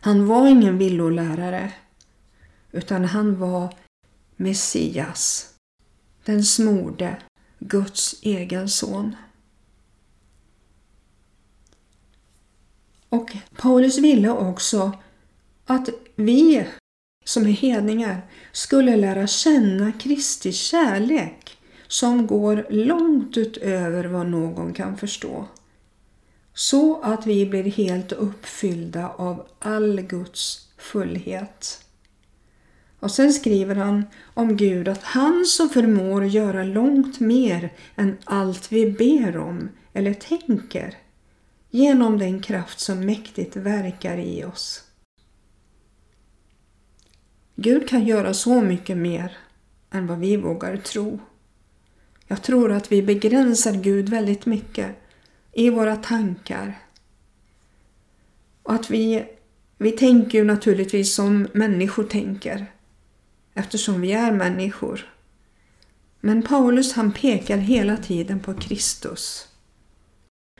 Han 0.00 0.26
var 0.26 0.46
ingen 0.46 0.78
villolärare 0.78 1.72
utan 2.72 3.04
han 3.04 3.38
var 3.38 3.74
Messias, 4.36 5.54
den 6.24 6.44
smorde, 6.44 7.16
Guds 7.58 8.14
egen 8.22 8.68
son. 8.68 9.16
Och 13.08 13.36
Paulus 13.56 13.98
ville 13.98 14.30
också 14.30 14.92
att 15.66 15.88
vi 16.16 16.66
som 17.24 17.46
är 17.46 17.50
hedningar 17.50 18.30
skulle 18.52 18.96
lära 18.96 19.26
känna 19.26 19.92
Kristi 19.92 20.52
kärlek 20.52 21.58
som 21.88 22.26
går 22.26 22.66
långt 22.70 23.36
utöver 23.36 24.04
vad 24.04 24.26
någon 24.26 24.74
kan 24.74 24.96
förstå. 24.96 25.48
Så 26.58 27.00
att 27.00 27.26
vi 27.26 27.46
blir 27.46 27.64
helt 27.64 28.12
uppfyllda 28.12 29.08
av 29.08 29.46
all 29.58 30.00
Guds 30.00 30.68
fullhet. 30.78 31.84
Och 33.00 33.10
sen 33.10 33.32
skriver 33.32 33.74
han 33.74 34.04
om 34.34 34.56
Gud 34.56 34.88
att 34.88 35.02
han 35.02 35.44
som 35.46 35.68
förmår 35.68 36.24
göra 36.24 36.64
långt 36.64 37.20
mer 37.20 37.72
än 37.96 38.16
allt 38.24 38.72
vi 38.72 38.90
ber 38.90 39.36
om 39.36 39.68
eller 39.92 40.14
tänker 40.14 40.94
genom 41.70 42.18
den 42.18 42.42
kraft 42.42 42.80
som 42.80 43.06
mäktigt 43.06 43.56
verkar 43.56 44.18
i 44.18 44.44
oss. 44.44 44.84
Gud 47.56 47.88
kan 47.88 48.06
göra 48.06 48.34
så 48.34 48.60
mycket 48.60 48.96
mer 48.96 49.36
än 49.90 50.06
vad 50.06 50.18
vi 50.18 50.36
vågar 50.36 50.76
tro. 50.76 51.18
Jag 52.26 52.42
tror 52.42 52.72
att 52.72 52.92
vi 52.92 53.02
begränsar 53.02 53.72
Gud 53.72 54.08
väldigt 54.08 54.46
mycket 54.46 54.96
i 55.56 55.70
våra 55.70 55.96
tankar. 55.96 56.78
Och 58.62 58.74
att 58.74 58.90
vi, 58.90 59.24
vi 59.78 59.92
tänker 59.92 60.38
ju 60.38 60.44
naturligtvis 60.44 61.14
som 61.14 61.48
människor 61.52 62.04
tänker 62.04 62.66
eftersom 63.54 64.00
vi 64.00 64.12
är 64.12 64.32
människor. 64.32 65.12
Men 66.20 66.42
Paulus 66.42 66.92
han 66.92 67.12
pekar 67.12 67.56
hela 67.56 67.96
tiden 67.96 68.40
på 68.40 68.54
Kristus. 68.54 69.48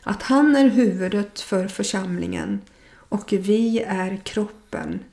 Att 0.02 0.22
han 0.22 0.56
är 0.56 0.68
huvudet 0.68 1.40
för 1.40 1.68
församlingen 1.68 2.60
och 2.90 3.32
vi 3.32 3.80
är 3.80 4.16
kroppen. 4.16 5.04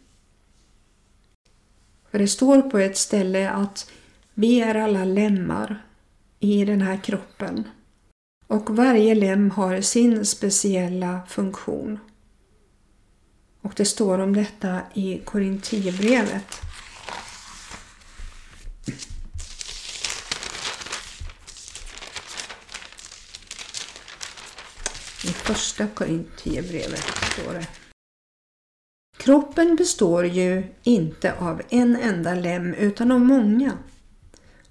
För 2.11 2.19
det 2.19 2.27
står 2.27 2.61
på 2.61 2.77
ett 2.77 2.97
ställe 2.97 3.49
att 3.49 3.91
vi 4.33 4.61
är 4.61 4.75
alla 4.75 5.05
lemmar 5.05 5.83
i 6.39 6.65
den 6.65 6.81
här 6.81 6.97
kroppen. 6.97 7.63
Och 8.47 8.75
varje 8.75 9.15
lem 9.15 9.51
har 9.51 9.81
sin 9.81 10.25
speciella 10.25 11.21
funktion. 11.27 11.99
Och 13.61 13.73
det 13.75 13.85
står 13.85 14.19
om 14.19 14.35
detta 14.35 14.81
i 14.93 15.21
Korintierbrevet. 15.25 16.61
I 25.23 25.27
första 25.27 25.87
Korintierbrevet 25.87 27.05
står 27.33 27.53
det. 27.53 27.67
Kroppen 29.17 29.75
består 29.75 30.25
ju 30.25 30.63
inte 30.83 31.33
av 31.33 31.61
en 31.69 31.95
enda 31.95 32.35
lem 32.35 32.73
utan 32.73 33.11
av 33.11 33.19
många. 33.19 33.77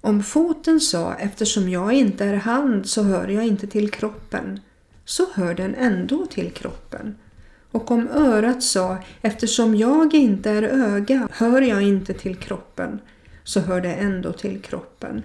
Om 0.05 0.23
foten 0.23 0.79
sa 0.79 1.13
eftersom 1.13 1.69
jag 1.69 1.93
inte 1.93 2.25
är 2.25 2.33
hand 2.33 2.85
så 2.85 3.03
hör 3.03 3.27
jag 3.27 3.47
inte 3.47 3.67
till 3.67 3.91
kroppen, 3.91 4.59
så 5.05 5.25
hör 5.33 5.53
den 5.53 5.75
ändå 5.75 6.25
till 6.25 6.51
kroppen. 6.51 7.15
Och 7.71 7.91
om 7.91 8.07
örat 8.07 8.63
sa 8.63 8.97
eftersom 9.21 9.75
jag 9.75 10.13
inte 10.13 10.49
är 10.49 10.63
öga 10.63 11.27
hör 11.31 11.61
jag 11.61 11.81
inte 11.81 12.13
till 12.13 12.35
kroppen, 12.35 12.99
så 13.43 13.59
hör 13.59 13.81
det 13.81 13.93
ändå 13.93 14.31
till 14.31 14.61
kroppen. 14.61 15.23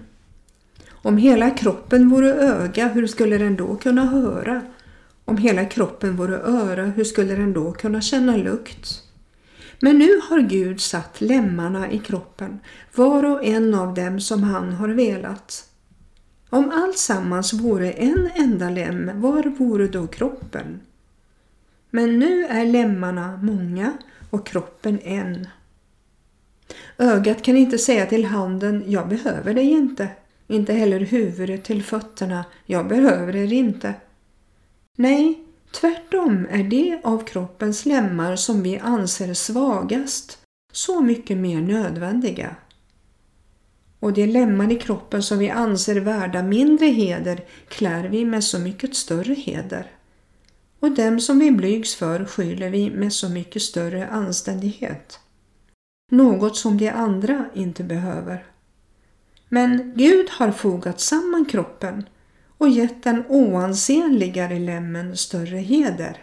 Om 0.89 1.17
hela 1.17 1.49
kroppen 1.49 2.09
vore 2.09 2.33
öga, 2.33 2.87
hur 2.87 3.07
skulle 3.07 3.37
den 3.37 3.55
då 3.55 3.75
kunna 3.75 4.05
höra? 4.05 4.61
Om 5.25 5.37
hela 5.37 5.65
kroppen 5.65 6.15
vore 6.15 6.37
öra, 6.37 6.85
hur 6.85 7.03
skulle 7.03 7.35
den 7.35 7.53
då 7.53 7.71
kunna 7.71 8.01
känna 8.01 8.37
lukt? 8.37 9.08
Men 9.79 9.99
nu 9.99 10.19
har 10.29 10.39
Gud 10.39 10.81
satt 10.81 11.21
lemmarna 11.21 11.91
i 11.91 11.99
kroppen, 11.99 12.59
var 12.95 13.23
och 13.23 13.45
en 13.45 13.73
av 13.73 13.93
dem 13.93 14.19
som 14.19 14.43
han 14.43 14.73
har 14.73 14.89
velat. 14.89 15.69
Om 16.49 16.71
alltsammans 16.71 17.53
vore 17.53 17.91
en 17.91 18.29
enda 18.35 18.69
lem, 18.69 19.21
var 19.21 19.43
vore 19.43 19.87
då 19.87 20.07
kroppen? 20.07 20.79
Men 21.89 22.19
nu 22.19 22.45
är 22.45 22.65
lemmarna 22.65 23.39
många 23.43 23.93
och 24.29 24.47
kroppen 24.47 24.99
en. 25.03 25.47
Ögat 26.97 27.41
kan 27.41 27.57
inte 27.57 27.77
säga 27.77 28.05
till 28.05 28.25
handen, 28.25 28.83
jag 28.87 29.09
behöver 29.09 29.53
dig 29.53 29.69
inte. 29.69 30.07
Inte 30.47 30.73
heller 30.73 30.99
huvudet 30.99 31.63
till 31.63 31.83
fötterna, 31.83 32.45
jag 32.65 32.87
behöver 32.87 33.35
er 33.35 33.53
inte. 33.53 33.93
Nej, 34.95 35.39
Tvärtom 35.71 36.47
är 36.49 36.63
det 36.63 37.01
av 37.03 37.23
kroppens 37.23 37.85
lemmar 37.85 38.35
som 38.35 38.63
vi 38.63 38.77
anser 38.77 39.33
svagast 39.33 40.37
så 40.71 41.01
mycket 41.01 41.37
mer 41.37 41.61
nödvändiga. 41.61 42.55
Och 43.99 44.13
de 44.13 44.27
lemmar 44.27 44.71
i 44.71 44.75
kroppen 44.75 45.23
som 45.23 45.39
vi 45.39 45.49
anser 45.49 45.95
värda 45.95 46.43
mindre 46.43 46.85
heder 46.85 47.45
klär 47.67 48.03
vi 48.03 48.25
med 48.25 48.43
så 48.43 48.59
mycket 48.59 48.95
större 48.95 49.33
heder. 49.33 49.91
Och 50.79 50.91
dem 50.91 51.19
som 51.19 51.39
vi 51.39 51.51
blygs 51.51 51.95
för 51.95 52.25
skyller 52.25 52.69
vi 52.69 52.89
med 52.89 53.13
så 53.13 53.29
mycket 53.29 53.61
större 53.61 54.07
anständighet. 54.07 55.19
Något 56.11 56.57
som 56.57 56.77
de 56.77 56.89
andra 56.89 57.45
inte 57.53 57.83
behöver. 57.83 58.45
Men 59.49 59.93
Gud 59.95 60.29
har 60.29 60.51
fogat 60.51 60.99
samman 60.99 61.45
kroppen 61.45 62.03
och 62.59 62.69
gett 62.69 63.03
den 63.03 63.23
oansenligare 63.27 64.59
lemmen 64.59 65.17
större 65.17 65.57
heder 65.57 66.17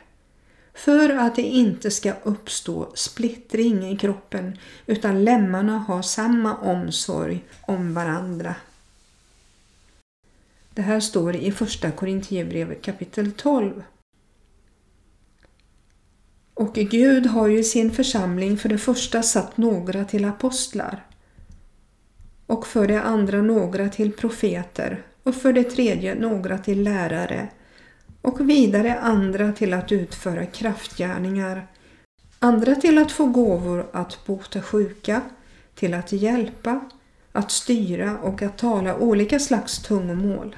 för 0.75 1.11
att 1.11 1.37
det 1.37 1.43
inte 1.43 1.91
ska 1.91 2.13
uppstå 2.23 2.91
splittring 2.95 3.91
i 3.91 3.97
kroppen 3.97 4.59
utan 4.87 5.25
lemmarna 5.25 5.79
har 5.79 6.03
samma 6.03 6.57
omsorg 6.57 7.45
om 7.61 7.95
varandra. 7.95 8.55
Det 10.75 10.83
här 10.83 11.01
står 11.01 11.37
i 11.37 11.53
första 11.53 11.91
Korintierbrevet 11.91 12.83
kapitel 12.83 13.33
12. 13.33 13.83
Och 16.55 16.75
Gud 16.75 17.27
har 17.27 17.47
ju 17.47 17.59
i 17.59 17.65
sin 17.65 17.91
församling 17.91 18.59
för 18.59 18.69
det 18.69 18.79
första 18.79 19.23
satt 19.23 19.57
några 19.57 20.05
till 20.05 20.25
apostlar 20.25 21.07
och 22.47 22.67
för 22.67 22.87
det 22.87 23.03
andra 23.03 23.43
några 23.43 23.89
till 23.89 24.13
profeter 24.13 25.03
och 25.27 25.35
för 25.35 25.53
det 25.53 25.65
tredje 25.65 26.15
några 26.15 26.59
till 26.59 26.83
lärare 26.83 27.49
och 28.23 28.51
vidare 28.51 28.99
andra 28.99 29.53
till 29.53 29.75
att 29.75 29.93
utföra 29.93 30.47
kraftgärningar, 30.47 31.67
andra 32.39 32.75
till 32.75 32.99
att 32.99 33.13
få 33.13 33.27
gåvor 33.27 33.87
att 33.93 34.27
bota 34.27 34.63
sjuka, 34.63 35.21
till 35.75 35.95
att 35.95 36.13
hjälpa, 36.13 36.81
att 37.33 37.51
styra 37.51 38.19
och 38.19 38.43
att 38.43 38.59
tala 38.59 38.97
olika 38.97 39.39
slags 39.39 39.83
tungomål. 39.83 40.57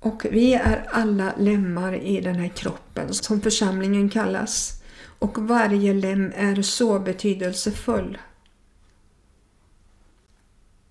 Och 0.00 0.26
vi 0.30 0.54
är 0.54 0.86
alla 0.90 1.32
lemmar 1.38 1.94
i 1.94 2.20
den 2.20 2.34
här 2.34 2.48
kroppen 2.48 3.14
som 3.14 3.40
församlingen 3.40 4.08
kallas. 4.08 4.82
Och 5.18 5.38
varje 5.38 5.94
lem 5.94 6.32
är 6.36 6.62
så 6.62 6.98
betydelsefull. 6.98 8.18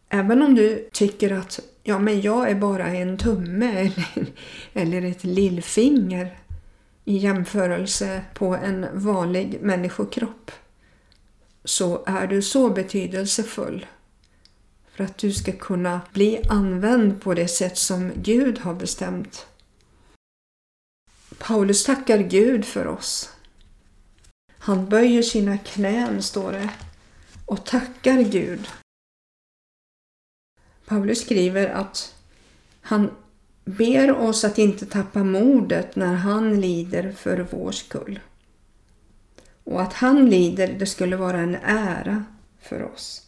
Även 0.10 0.42
om 0.42 0.56
du 0.56 0.90
tycker 0.92 1.32
att 1.32 1.60
ja, 1.84 2.00
men 2.00 2.22
jag 2.22 2.50
är 2.50 2.56
bara 2.56 2.88
en 2.88 3.18
tumme 3.18 3.72
eller, 3.72 4.26
eller 4.74 5.02
ett 5.02 5.24
lillfinger 5.24 6.40
i 7.06 7.18
jämförelse 7.18 8.22
på 8.34 8.56
en 8.56 8.88
vanlig 8.94 9.58
människokropp 9.62 10.52
så 11.64 12.04
är 12.06 12.28
du 12.28 12.42
så 12.42 12.70
betydelsefull 12.70 13.86
för 14.92 15.04
att 15.04 15.18
du 15.18 15.34
ska 15.34 15.52
kunna 15.52 16.02
bli 16.14 16.42
använd 16.50 17.22
på 17.22 17.34
det 17.34 17.48
sätt 17.48 17.78
som 17.78 18.12
Gud 18.16 18.60
har 18.60 18.74
bestämt. 18.74 19.48
Paulus 21.38 21.84
tackar 21.84 22.18
Gud 22.18 22.66
för 22.66 22.88
oss. 22.88 23.34
Han 24.58 24.90
böjer 24.90 25.22
sina 25.22 25.58
knän, 25.58 26.24
står 26.24 26.52
det, 26.52 26.70
och 27.46 27.66
tackar 27.66 28.22
Gud. 28.22 28.68
Paulus 30.90 31.22
skriver 31.22 31.68
att 31.68 32.16
han 32.82 33.12
ber 33.66 34.12
oss 34.18 34.44
att 34.44 34.58
inte 34.58 34.86
tappa 34.86 35.24
modet 35.24 35.96
när 35.96 36.14
han 36.14 36.62
lider 36.62 37.12
för 37.12 37.48
vår 37.52 37.72
skull. 37.72 38.20
Och 39.64 39.82
att 39.82 39.94
han 39.94 40.30
lider, 40.30 40.68
det 40.80 40.86
skulle 40.86 41.16
vara 41.16 41.38
en 41.38 41.56
ära 41.64 42.24
för 42.62 42.84
oss. 42.84 43.28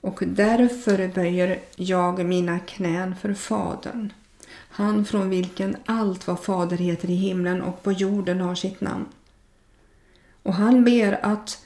Och 0.00 0.22
därför 0.26 1.08
böjer 1.08 1.58
jag 1.76 2.24
mina 2.24 2.58
knän 2.58 3.16
för 3.16 3.34
Fadern, 3.34 4.12
han 4.50 5.04
från 5.04 5.30
vilken 5.30 5.76
allt 5.86 6.26
vad 6.26 6.40
Fader 6.40 6.76
heter 6.76 7.10
i 7.10 7.14
himlen 7.14 7.62
och 7.62 7.82
på 7.82 7.92
jorden 7.92 8.40
har 8.40 8.54
sitt 8.54 8.80
namn. 8.80 9.06
Och 10.42 10.54
han 10.54 10.84
ber 10.84 11.18
att 11.22 11.58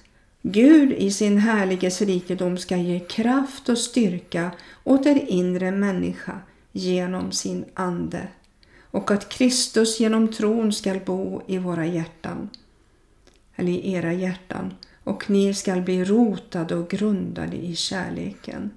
Gud 0.48 0.92
i 0.92 1.10
sin 1.10 1.38
härliges 1.38 2.02
rikedom 2.02 2.58
ska 2.58 2.76
ge 2.76 3.00
kraft 3.00 3.68
och 3.68 3.78
styrka 3.78 4.50
åt 4.84 5.06
er 5.06 5.24
inre 5.28 5.70
människa 5.70 6.40
genom 6.72 7.32
sin 7.32 7.64
ande 7.74 8.28
och 8.80 9.10
att 9.10 9.28
Kristus 9.28 10.00
genom 10.00 10.32
tron 10.32 10.72
skall 10.72 11.00
bo 11.00 11.42
i 11.46 11.58
våra 11.58 11.86
hjärtan, 11.86 12.50
eller 13.56 13.72
i 13.72 13.92
era 13.92 14.12
hjärtan, 14.12 14.74
och 15.04 15.30
ni 15.30 15.54
skall 15.54 15.82
bli 15.82 16.04
rotade 16.04 16.74
och 16.74 16.90
grundade 16.90 17.56
i 17.56 17.76
kärleken. 17.76 18.70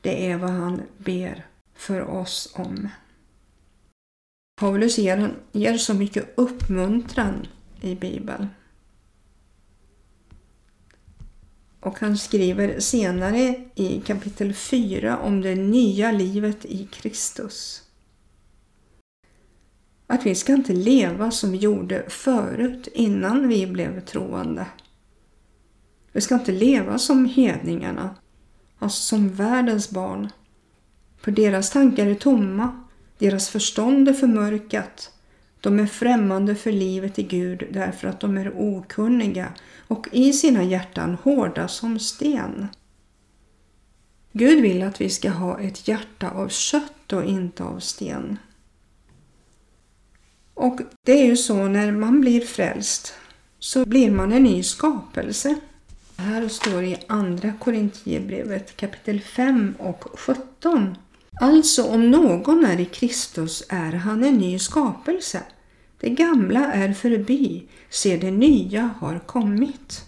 Det 0.00 0.30
är 0.30 0.36
vad 0.36 0.50
han 0.50 0.82
ber 0.98 1.46
för 1.74 2.02
oss 2.02 2.52
om. 2.54 2.88
Paulus 4.60 4.98
ger, 4.98 5.34
ger 5.52 5.78
så 5.78 5.94
mycket 5.94 6.32
uppmuntran 6.34 7.46
i 7.80 7.94
Bibeln. 7.94 8.48
Och 11.80 11.98
han 11.98 12.18
skriver 12.18 12.80
senare 12.80 13.54
i 13.74 14.00
kapitel 14.00 14.54
4 14.54 15.18
om 15.18 15.40
det 15.40 15.54
nya 15.54 16.12
livet 16.12 16.64
i 16.64 16.88
Kristus. 16.92 17.82
Att 20.06 20.26
vi 20.26 20.34
ska 20.34 20.52
inte 20.52 20.72
leva 20.72 21.30
som 21.30 21.52
vi 21.52 21.58
gjorde 21.58 22.04
förut 22.08 22.88
innan 22.94 23.48
vi 23.48 23.66
blev 23.66 24.00
troende. 24.00 24.66
Vi 26.12 26.20
ska 26.20 26.34
inte 26.34 26.52
leva 26.52 26.98
som 26.98 27.24
hedningarna, 27.24 28.16
alltså 28.78 29.02
som 29.02 29.28
världens 29.28 29.90
barn. 29.90 30.28
För 31.20 31.30
deras 31.32 31.70
tankar 31.70 32.06
är 32.06 32.14
tomma, 32.14 32.84
deras 33.18 33.48
förstånd 33.48 34.08
är 34.08 34.12
förmörkat. 34.12 35.12
De 35.60 35.80
är 35.80 35.86
främmande 35.86 36.54
för 36.54 36.72
livet 36.72 37.18
i 37.18 37.22
Gud 37.22 37.64
därför 37.70 38.08
att 38.08 38.20
de 38.20 38.38
är 38.38 38.52
okunniga 38.56 39.52
och 39.88 40.08
i 40.12 40.32
sina 40.32 40.62
hjärtan 40.62 41.16
hårda 41.22 41.68
som 41.68 41.98
sten. 41.98 42.68
Gud 44.32 44.62
vill 44.62 44.82
att 44.82 45.00
vi 45.00 45.10
ska 45.10 45.30
ha 45.30 45.60
ett 45.60 45.88
hjärta 45.88 46.30
av 46.30 46.48
kött 46.48 47.12
och 47.12 47.24
inte 47.24 47.64
av 47.64 47.80
sten. 47.80 48.38
Och 50.54 50.80
det 51.02 51.12
är 51.12 51.26
ju 51.26 51.36
så 51.36 51.68
när 51.68 51.92
man 51.92 52.20
blir 52.20 52.40
frälst 52.40 53.14
så 53.58 53.86
blir 53.86 54.10
man 54.10 54.32
en 54.32 54.42
ny 54.42 54.62
skapelse. 54.62 55.54
Här 56.16 56.48
står 56.48 56.82
i 56.84 56.96
Andra 57.06 57.52
Korintierbrevet 57.60 58.76
kapitel 58.76 59.20
5 59.20 59.74
och 59.78 60.04
17. 60.14 60.96
Alltså 61.40 61.82
om 61.82 62.10
någon 62.10 62.64
är 62.64 62.80
i 62.80 62.84
Kristus 62.84 63.64
är 63.68 63.92
han 63.92 64.24
en 64.24 64.38
ny 64.38 64.58
skapelse. 64.58 65.42
Det 66.00 66.10
gamla 66.10 66.72
är 66.72 66.92
förbi, 66.92 67.68
se 67.90 68.16
det 68.16 68.30
nya 68.30 68.90
har 69.00 69.18
kommit. 69.18 70.04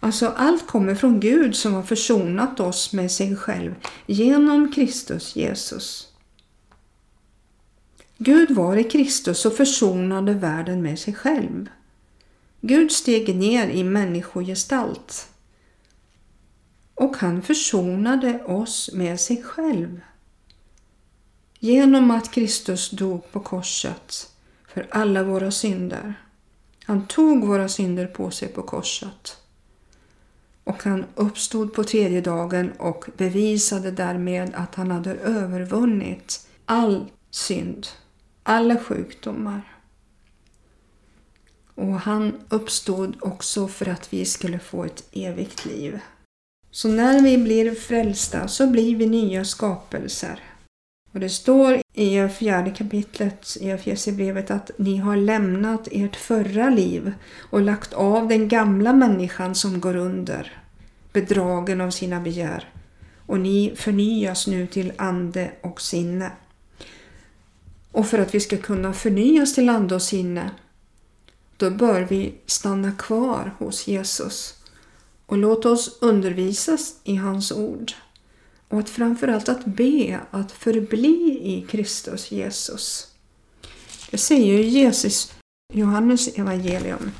Alltså 0.00 0.26
allt 0.26 0.66
kommer 0.66 0.94
från 0.94 1.20
Gud 1.20 1.56
som 1.56 1.74
har 1.74 1.82
försonat 1.82 2.60
oss 2.60 2.92
med 2.92 3.10
sig 3.10 3.36
själv 3.36 3.74
genom 4.06 4.72
Kristus 4.72 5.36
Jesus. 5.36 6.08
Gud 8.18 8.50
var 8.50 8.76
i 8.76 8.84
Kristus 8.84 9.46
och 9.46 9.52
försonade 9.52 10.34
världen 10.34 10.82
med 10.82 10.98
sig 10.98 11.14
själv. 11.14 11.68
Gud 12.60 12.92
steg 12.92 13.36
ner 13.36 13.68
i 13.68 13.84
människogestalt 13.84 15.28
och 16.98 17.16
han 17.16 17.42
försonade 17.42 18.44
oss 18.44 18.90
med 18.92 19.20
sig 19.20 19.42
själv. 19.42 20.00
Genom 21.58 22.10
att 22.10 22.30
Kristus 22.30 22.90
dog 22.90 23.32
på 23.32 23.40
korset 23.40 24.30
för 24.68 24.86
alla 24.90 25.22
våra 25.22 25.50
synder. 25.50 26.14
Han 26.84 27.06
tog 27.06 27.46
våra 27.46 27.68
synder 27.68 28.06
på 28.06 28.30
sig 28.30 28.48
på 28.48 28.62
korset. 28.62 29.36
Och 30.64 30.82
han 30.84 31.04
uppstod 31.14 31.74
på 31.74 31.84
tredje 31.84 32.20
dagen 32.20 32.72
och 32.72 33.04
bevisade 33.16 33.90
därmed 33.90 34.54
att 34.54 34.74
han 34.74 34.90
hade 34.90 35.14
övervunnit 35.14 36.48
all 36.64 37.10
synd, 37.30 37.86
alla 38.42 38.76
sjukdomar. 38.76 39.76
Och 41.74 42.00
han 42.00 42.40
uppstod 42.48 43.16
också 43.20 43.68
för 43.68 43.88
att 43.88 44.12
vi 44.12 44.24
skulle 44.24 44.58
få 44.58 44.84
ett 44.84 45.08
evigt 45.12 45.64
liv. 45.64 46.00
Så 46.70 46.88
när 46.88 47.22
vi 47.22 47.38
blir 47.38 47.74
frälsta 47.74 48.48
så 48.48 48.66
blir 48.66 48.96
vi 48.96 49.06
nya 49.06 49.44
skapelser. 49.44 50.40
Och 51.12 51.20
det 51.20 51.28
står 51.28 51.82
i 51.94 52.28
fjärde 52.28 52.70
kapitlet 52.70 53.56
i 53.60 53.70
Efesierbrevet 53.70 54.50
att 54.50 54.70
ni 54.76 54.96
har 54.96 55.16
lämnat 55.16 55.88
ert 55.92 56.16
förra 56.16 56.70
liv 56.70 57.12
och 57.50 57.62
lagt 57.62 57.92
av 57.92 58.28
den 58.28 58.48
gamla 58.48 58.92
människan 58.92 59.54
som 59.54 59.80
går 59.80 59.96
under, 59.96 60.62
bedragen 61.12 61.80
av 61.80 61.90
sina 61.90 62.20
begär. 62.20 62.72
Och 63.26 63.40
ni 63.40 63.72
förnyas 63.76 64.46
nu 64.46 64.66
till 64.66 64.92
ande 64.96 65.50
och 65.60 65.80
sinne. 65.80 66.30
Och 67.92 68.06
för 68.06 68.18
att 68.18 68.34
vi 68.34 68.40
ska 68.40 68.56
kunna 68.56 68.92
förnyas 68.92 69.54
till 69.54 69.68
ande 69.68 69.94
och 69.94 70.02
sinne 70.02 70.50
då 71.56 71.70
bör 71.70 72.00
vi 72.00 72.34
stanna 72.46 72.92
kvar 72.92 73.54
hos 73.58 73.86
Jesus 73.86 74.57
och 75.28 75.38
låt 75.38 75.66
oss 75.66 75.98
undervisas 76.00 76.94
i 77.04 77.14
hans 77.14 77.52
ord. 77.52 77.92
Och 78.68 78.78
att 78.78 78.90
framförallt 78.90 79.48
att 79.48 79.64
be 79.64 80.20
att 80.30 80.52
förbli 80.52 81.40
i 81.42 81.66
Kristus 81.68 82.30
Jesus. 82.30 83.08
Det 84.10 84.18
säger 84.18 84.58
Jesus 84.58 85.32
Johannes 85.72 86.28
evangelium. 86.38 87.10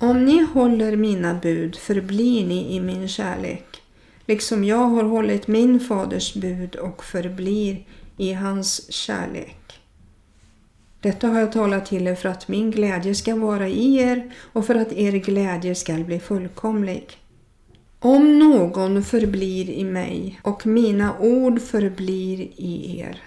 Om 0.00 0.24
ni 0.24 0.42
håller 0.42 0.96
mina 0.96 1.34
bud 1.34 1.76
förblir 1.76 2.46
ni 2.46 2.76
i 2.76 2.80
min 2.80 3.08
kärlek, 3.08 3.82
liksom 4.26 4.64
jag 4.64 4.88
har 4.88 5.04
hållit 5.04 5.48
min 5.48 5.80
faders 5.80 6.34
bud 6.34 6.76
och 6.76 7.04
förblir 7.04 7.86
i 8.16 8.32
hans 8.32 8.92
kärlek. 8.92 9.81
Detta 11.02 11.28
har 11.28 11.40
jag 11.40 11.52
talat 11.52 11.86
till 11.86 12.06
er 12.06 12.14
för 12.14 12.28
att 12.28 12.48
min 12.48 12.70
glädje 12.70 13.14
ska 13.14 13.36
vara 13.36 13.68
i 13.68 13.96
er 13.96 14.34
och 14.52 14.66
för 14.66 14.74
att 14.74 14.92
er 14.92 15.12
glädje 15.12 15.74
ska 15.74 15.94
bli 15.94 16.20
fullkomlig. 16.20 17.18
Om 17.98 18.38
någon 18.38 19.02
förblir 19.02 19.70
i 19.70 19.84
mig 19.84 20.40
och 20.42 20.66
mina 20.66 21.18
ord 21.18 21.60
förblir 21.60 22.40
i 22.56 22.98
er, 23.00 23.22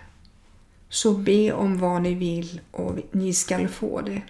så 0.89 1.13
be 1.13 1.53
om 1.53 1.77
vad 1.77 2.01
ni 2.01 2.13
vill 2.13 2.61
och 2.71 2.97
ni 3.11 3.33
skall 3.33 3.67
få 3.67 4.01
det. 4.01 4.21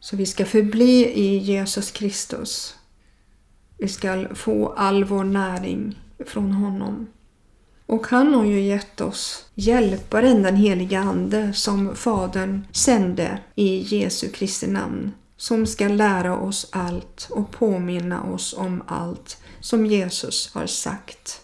Så 0.00 0.16
vi 0.16 0.26
ska 0.26 0.44
förbli 0.44 1.06
i 1.06 1.38
Jesus 1.38 1.90
Kristus. 1.90 2.76
Vi 3.78 3.88
ska 3.88 4.34
få 4.34 4.72
all 4.72 5.04
vår 5.04 5.24
näring 5.24 5.98
från 6.26 6.52
honom. 6.52 7.06
Och 7.88 8.06
han 8.06 8.34
har 8.34 8.44
ju 8.44 8.60
gett 8.60 9.00
oss 9.00 9.44
Hjälparen 9.54 10.42
den 10.42 10.56
heliga 10.56 11.00
Ande 11.00 11.52
som 11.52 11.96
Fadern 11.96 12.66
sände 12.72 13.38
i 13.54 13.78
Jesu 13.78 14.28
Kristi 14.28 14.66
namn 14.66 15.12
som 15.36 15.66
ska 15.66 15.88
lära 15.88 16.38
oss 16.38 16.68
allt 16.72 17.28
och 17.30 17.50
påminna 17.50 18.22
oss 18.22 18.54
om 18.54 18.82
allt 18.86 19.42
som 19.60 19.86
Jesus 19.86 20.54
har 20.54 20.66
sagt. 20.66 21.40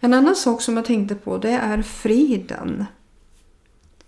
En 0.00 0.14
annan 0.14 0.36
sak 0.36 0.62
som 0.62 0.76
jag 0.76 0.84
tänkte 0.84 1.14
på 1.14 1.38
det 1.38 1.52
är 1.52 1.82
friden. 1.82 2.84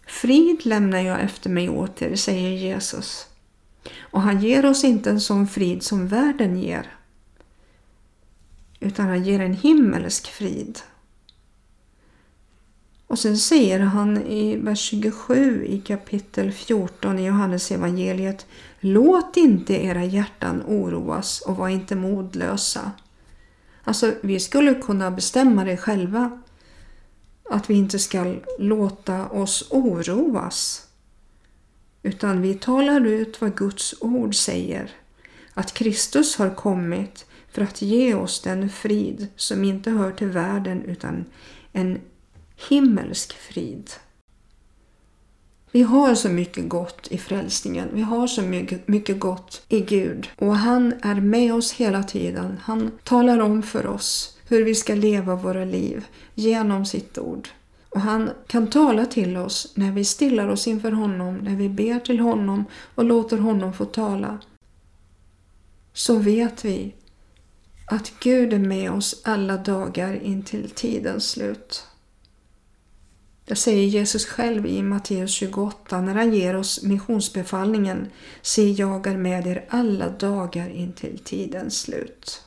Frid 0.06 0.66
lämnar 0.66 1.00
jag 1.00 1.20
efter 1.20 1.50
mig 1.50 1.68
åt 1.68 2.02
er, 2.02 2.16
säger 2.16 2.50
Jesus. 2.50 3.26
Och 3.98 4.22
han 4.22 4.40
ger 4.40 4.66
oss 4.66 4.84
inte 4.84 5.10
en 5.10 5.20
sån 5.20 5.48
frid 5.48 5.82
som 5.82 6.08
världen 6.08 6.58
ger. 6.58 6.96
Utan 8.80 9.06
han 9.06 9.24
ger 9.24 9.40
en 9.40 9.54
himmelsk 9.54 10.26
frid. 10.26 10.80
Och 13.06 13.18
sen 13.18 13.38
säger 13.38 13.80
han 13.80 14.26
i 14.26 14.56
vers 14.56 14.80
27 14.80 15.64
i 15.66 15.80
kapitel 15.80 16.52
14 16.52 17.18
i 17.18 17.26
Johannes 17.26 17.72
evangeliet 17.72 18.46
Låt 18.80 19.36
inte 19.36 19.84
era 19.84 20.04
hjärtan 20.04 20.62
oroas 20.66 21.40
och 21.40 21.56
var 21.56 21.68
inte 21.68 21.94
modlösa. 21.96 22.92
Alltså, 23.84 24.14
vi 24.22 24.40
skulle 24.40 24.74
kunna 24.74 25.10
bestämma 25.10 25.64
det 25.64 25.76
själva. 25.76 26.42
Att 27.50 27.70
vi 27.70 27.74
inte 27.74 27.98
ska 27.98 28.34
låta 28.58 29.28
oss 29.28 29.68
oroas. 29.70 30.86
Utan 32.02 32.42
vi 32.42 32.54
talar 32.54 33.06
ut 33.06 33.40
vad 33.40 33.56
Guds 33.56 33.94
ord 34.00 34.34
säger. 34.34 34.90
Att 35.54 35.74
Kristus 35.74 36.36
har 36.36 36.54
kommit 36.54 37.26
för 37.50 37.62
att 37.62 37.82
ge 37.82 38.14
oss 38.14 38.40
den 38.40 38.70
frid 38.70 39.26
som 39.36 39.64
inte 39.64 39.90
hör 39.90 40.12
till 40.12 40.28
världen 40.28 40.82
utan 40.82 41.24
en 41.72 42.00
himmelsk 42.56 43.32
frid. 43.32 43.90
Vi 45.72 45.82
har 45.82 46.14
så 46.14 46.28
mycket 46.28 46.68
gott 46.68 47.08
i 47.10 47.18
frälsningen. 47.18 47.88
Vi 47.92 48.02
har 48.02 48.26
så 48.26 48.42
mycket, 48.42 48.88
mycket 48.88 49.20
gott 49.20 49.62
i 49.68 49.80
Gud. 49.80 50.28
Och 50.36 50.56
han 50.56 50.94
är 51.02 51.20
med 51.20 51.54
oss 51.54 51.72
hela 51.72 52.02
tiden. 52.02 52.60
Han 52.62 52.90
talar 53.04 53.38
om 53.38 53.62
för 53.62 53.86
oss 53.86 54.38
hur 54.48 54.64
vi 54.64 54.74
ska 54.74 54.94
leva 54.94 55.34
våra 55.34 55.64
liv 55.64 56.06
genom 56.34 56.86
sitt 56.86 57.18
ord. 57.18 57.48
Och 57.88 58.00
han 58.00 58.30
kan 58.46 58.70
tala 58.70 59.06
till 59.06 59.36
oss 59.36 59.72
när 59.74 59.92
vi 59.92 60.04
stillar 60.04 60.48
oss 60.48 60.66
inför 60.66 60.92
honom, 60.92 61.36
när 61.36 61.56
vi 61.56 61.68
ber 61.68 62.00
till 62.00 62.20
honom 62.20 62.64
och 62.94 63.04
låter 63.04 63.38
honom 63.38 63.72
få 63.72 63.84
tala. 63.84 64.38
Så 65.92 66.16
vet 66.16 66.64
vi 66.64 66.94
att 67.86 68.12
Gud 68.20 68.52
är 68.52 68.58
med 68.58 68.90
oss 68.90 69.20
alla 69.24 69.56
dagar 69.56 70.22
intill 70.22 70.70
tidens 70.70 71.30
slut. 71.30 71.86
Det 73.48 73.56
säger 73.56 73.86
Jesus 73.86 74.26
själv 74.26 74.66
i 74.66 74.82
Matteus 74.82 75.30
28 75.30 76.00
när 76.00 76.14
han 76.14 76.34
ger 76.34 76.56
oss 76.56 76.82
missionsbefallningen 76.82 78.06
Se, 78.42 78.70
jag 78.70 79.06
är 79.06 79.16
med 79.16 79.46
er 79.46 79.64
alla 79.68 80.08
dagar 80.08 80.68
intill 80.68 81.18
tidens 81.24 81.80
slut. 81.80 82.42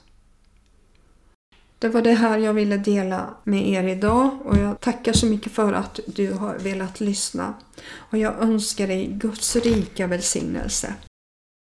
Det 1.80 1.90
var 1.90 2.02
det 2.02 2.14
här 2.14 2.38
jag 2.38 2.54
ville 2.54 2.78
dela 2.78 3.34
med 3.44 3.70
er 3.70 3.84
idag 3.84 4.30
och 4.44 4.58
jag 4.58 4.80
tackar 4.80 5.14
så 5.14 5.26
mycket 5.26 5.52
för 5.52 5.74
att 5.74 6.00
du 6.06 6.34
har 6.34 6.58
velat 6.58 7.00
lyssna. 7.00 7.54
Och 7.96 8.18
jag 8.18 8.42
önskar 8.42 8.88
dig 8.88 9.08
Guds 9.08 9.56
rika 9.56 10.08
välsignelse. 10.08 10.94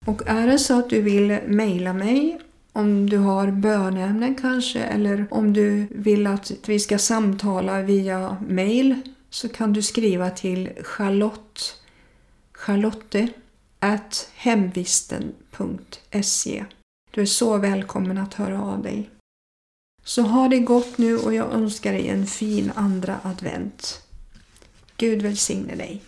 Och 0.07 0.23
är 0.27 0.47
det 0.47 0.59
så 0.59 0.79
att 0.79 0.91
du 0.91 1.03
vill 1.03 1.39
mejla 1.47 1.93
mig 1.93 2.41
om 2.73 3.11
du 3.11 3.19
har 3.19 3.51
bönämnen 3.51 4.35
kanske 4.35 4.83
eller 4.83 5.27
om 5.31 5.53
du 5.53 5.87
vill 5.91 6.27
att 6.27 6.53
vi 6.67 6.81
ska 6.81 6.99
samtala 6.99 7.83
via 7.83 8.37
mail 8.49 9.01
så 9.37 9.49
kan 9.49 9.72
du 9.72 9.83
skriva 9.83 10.31
till 10.31 10.70
Charlotte, 10.83 11.61
charlotte 12.53 13.29
at 13.79 14.31
hemvisten.se. 14.35 16.64
Du 17.11 17.20
är 17.20 17.27
så 17.27 17.59
välkommen 17.59 18.18
att 18.18 18.35
höra 18.35 18.62
av 18.62 18.83
dig. 18.83 19.11
Så 20.05 20.22
ha 20.22 20.49
det 20.49 20.59
gott 20.59 20.99
nu 20.99 21.18
och 21.18 21.35
jag 21.35 21.53
önskar 21.53 21.92
dig 21.92 22.09
en 22.09 22.27
fin 22.27 22.72
andra 22.75 23.20
advent. 23.22 24.03
Gud 24.96 25.22
välsigne 25.22 25.75
dig. 25.75 26.03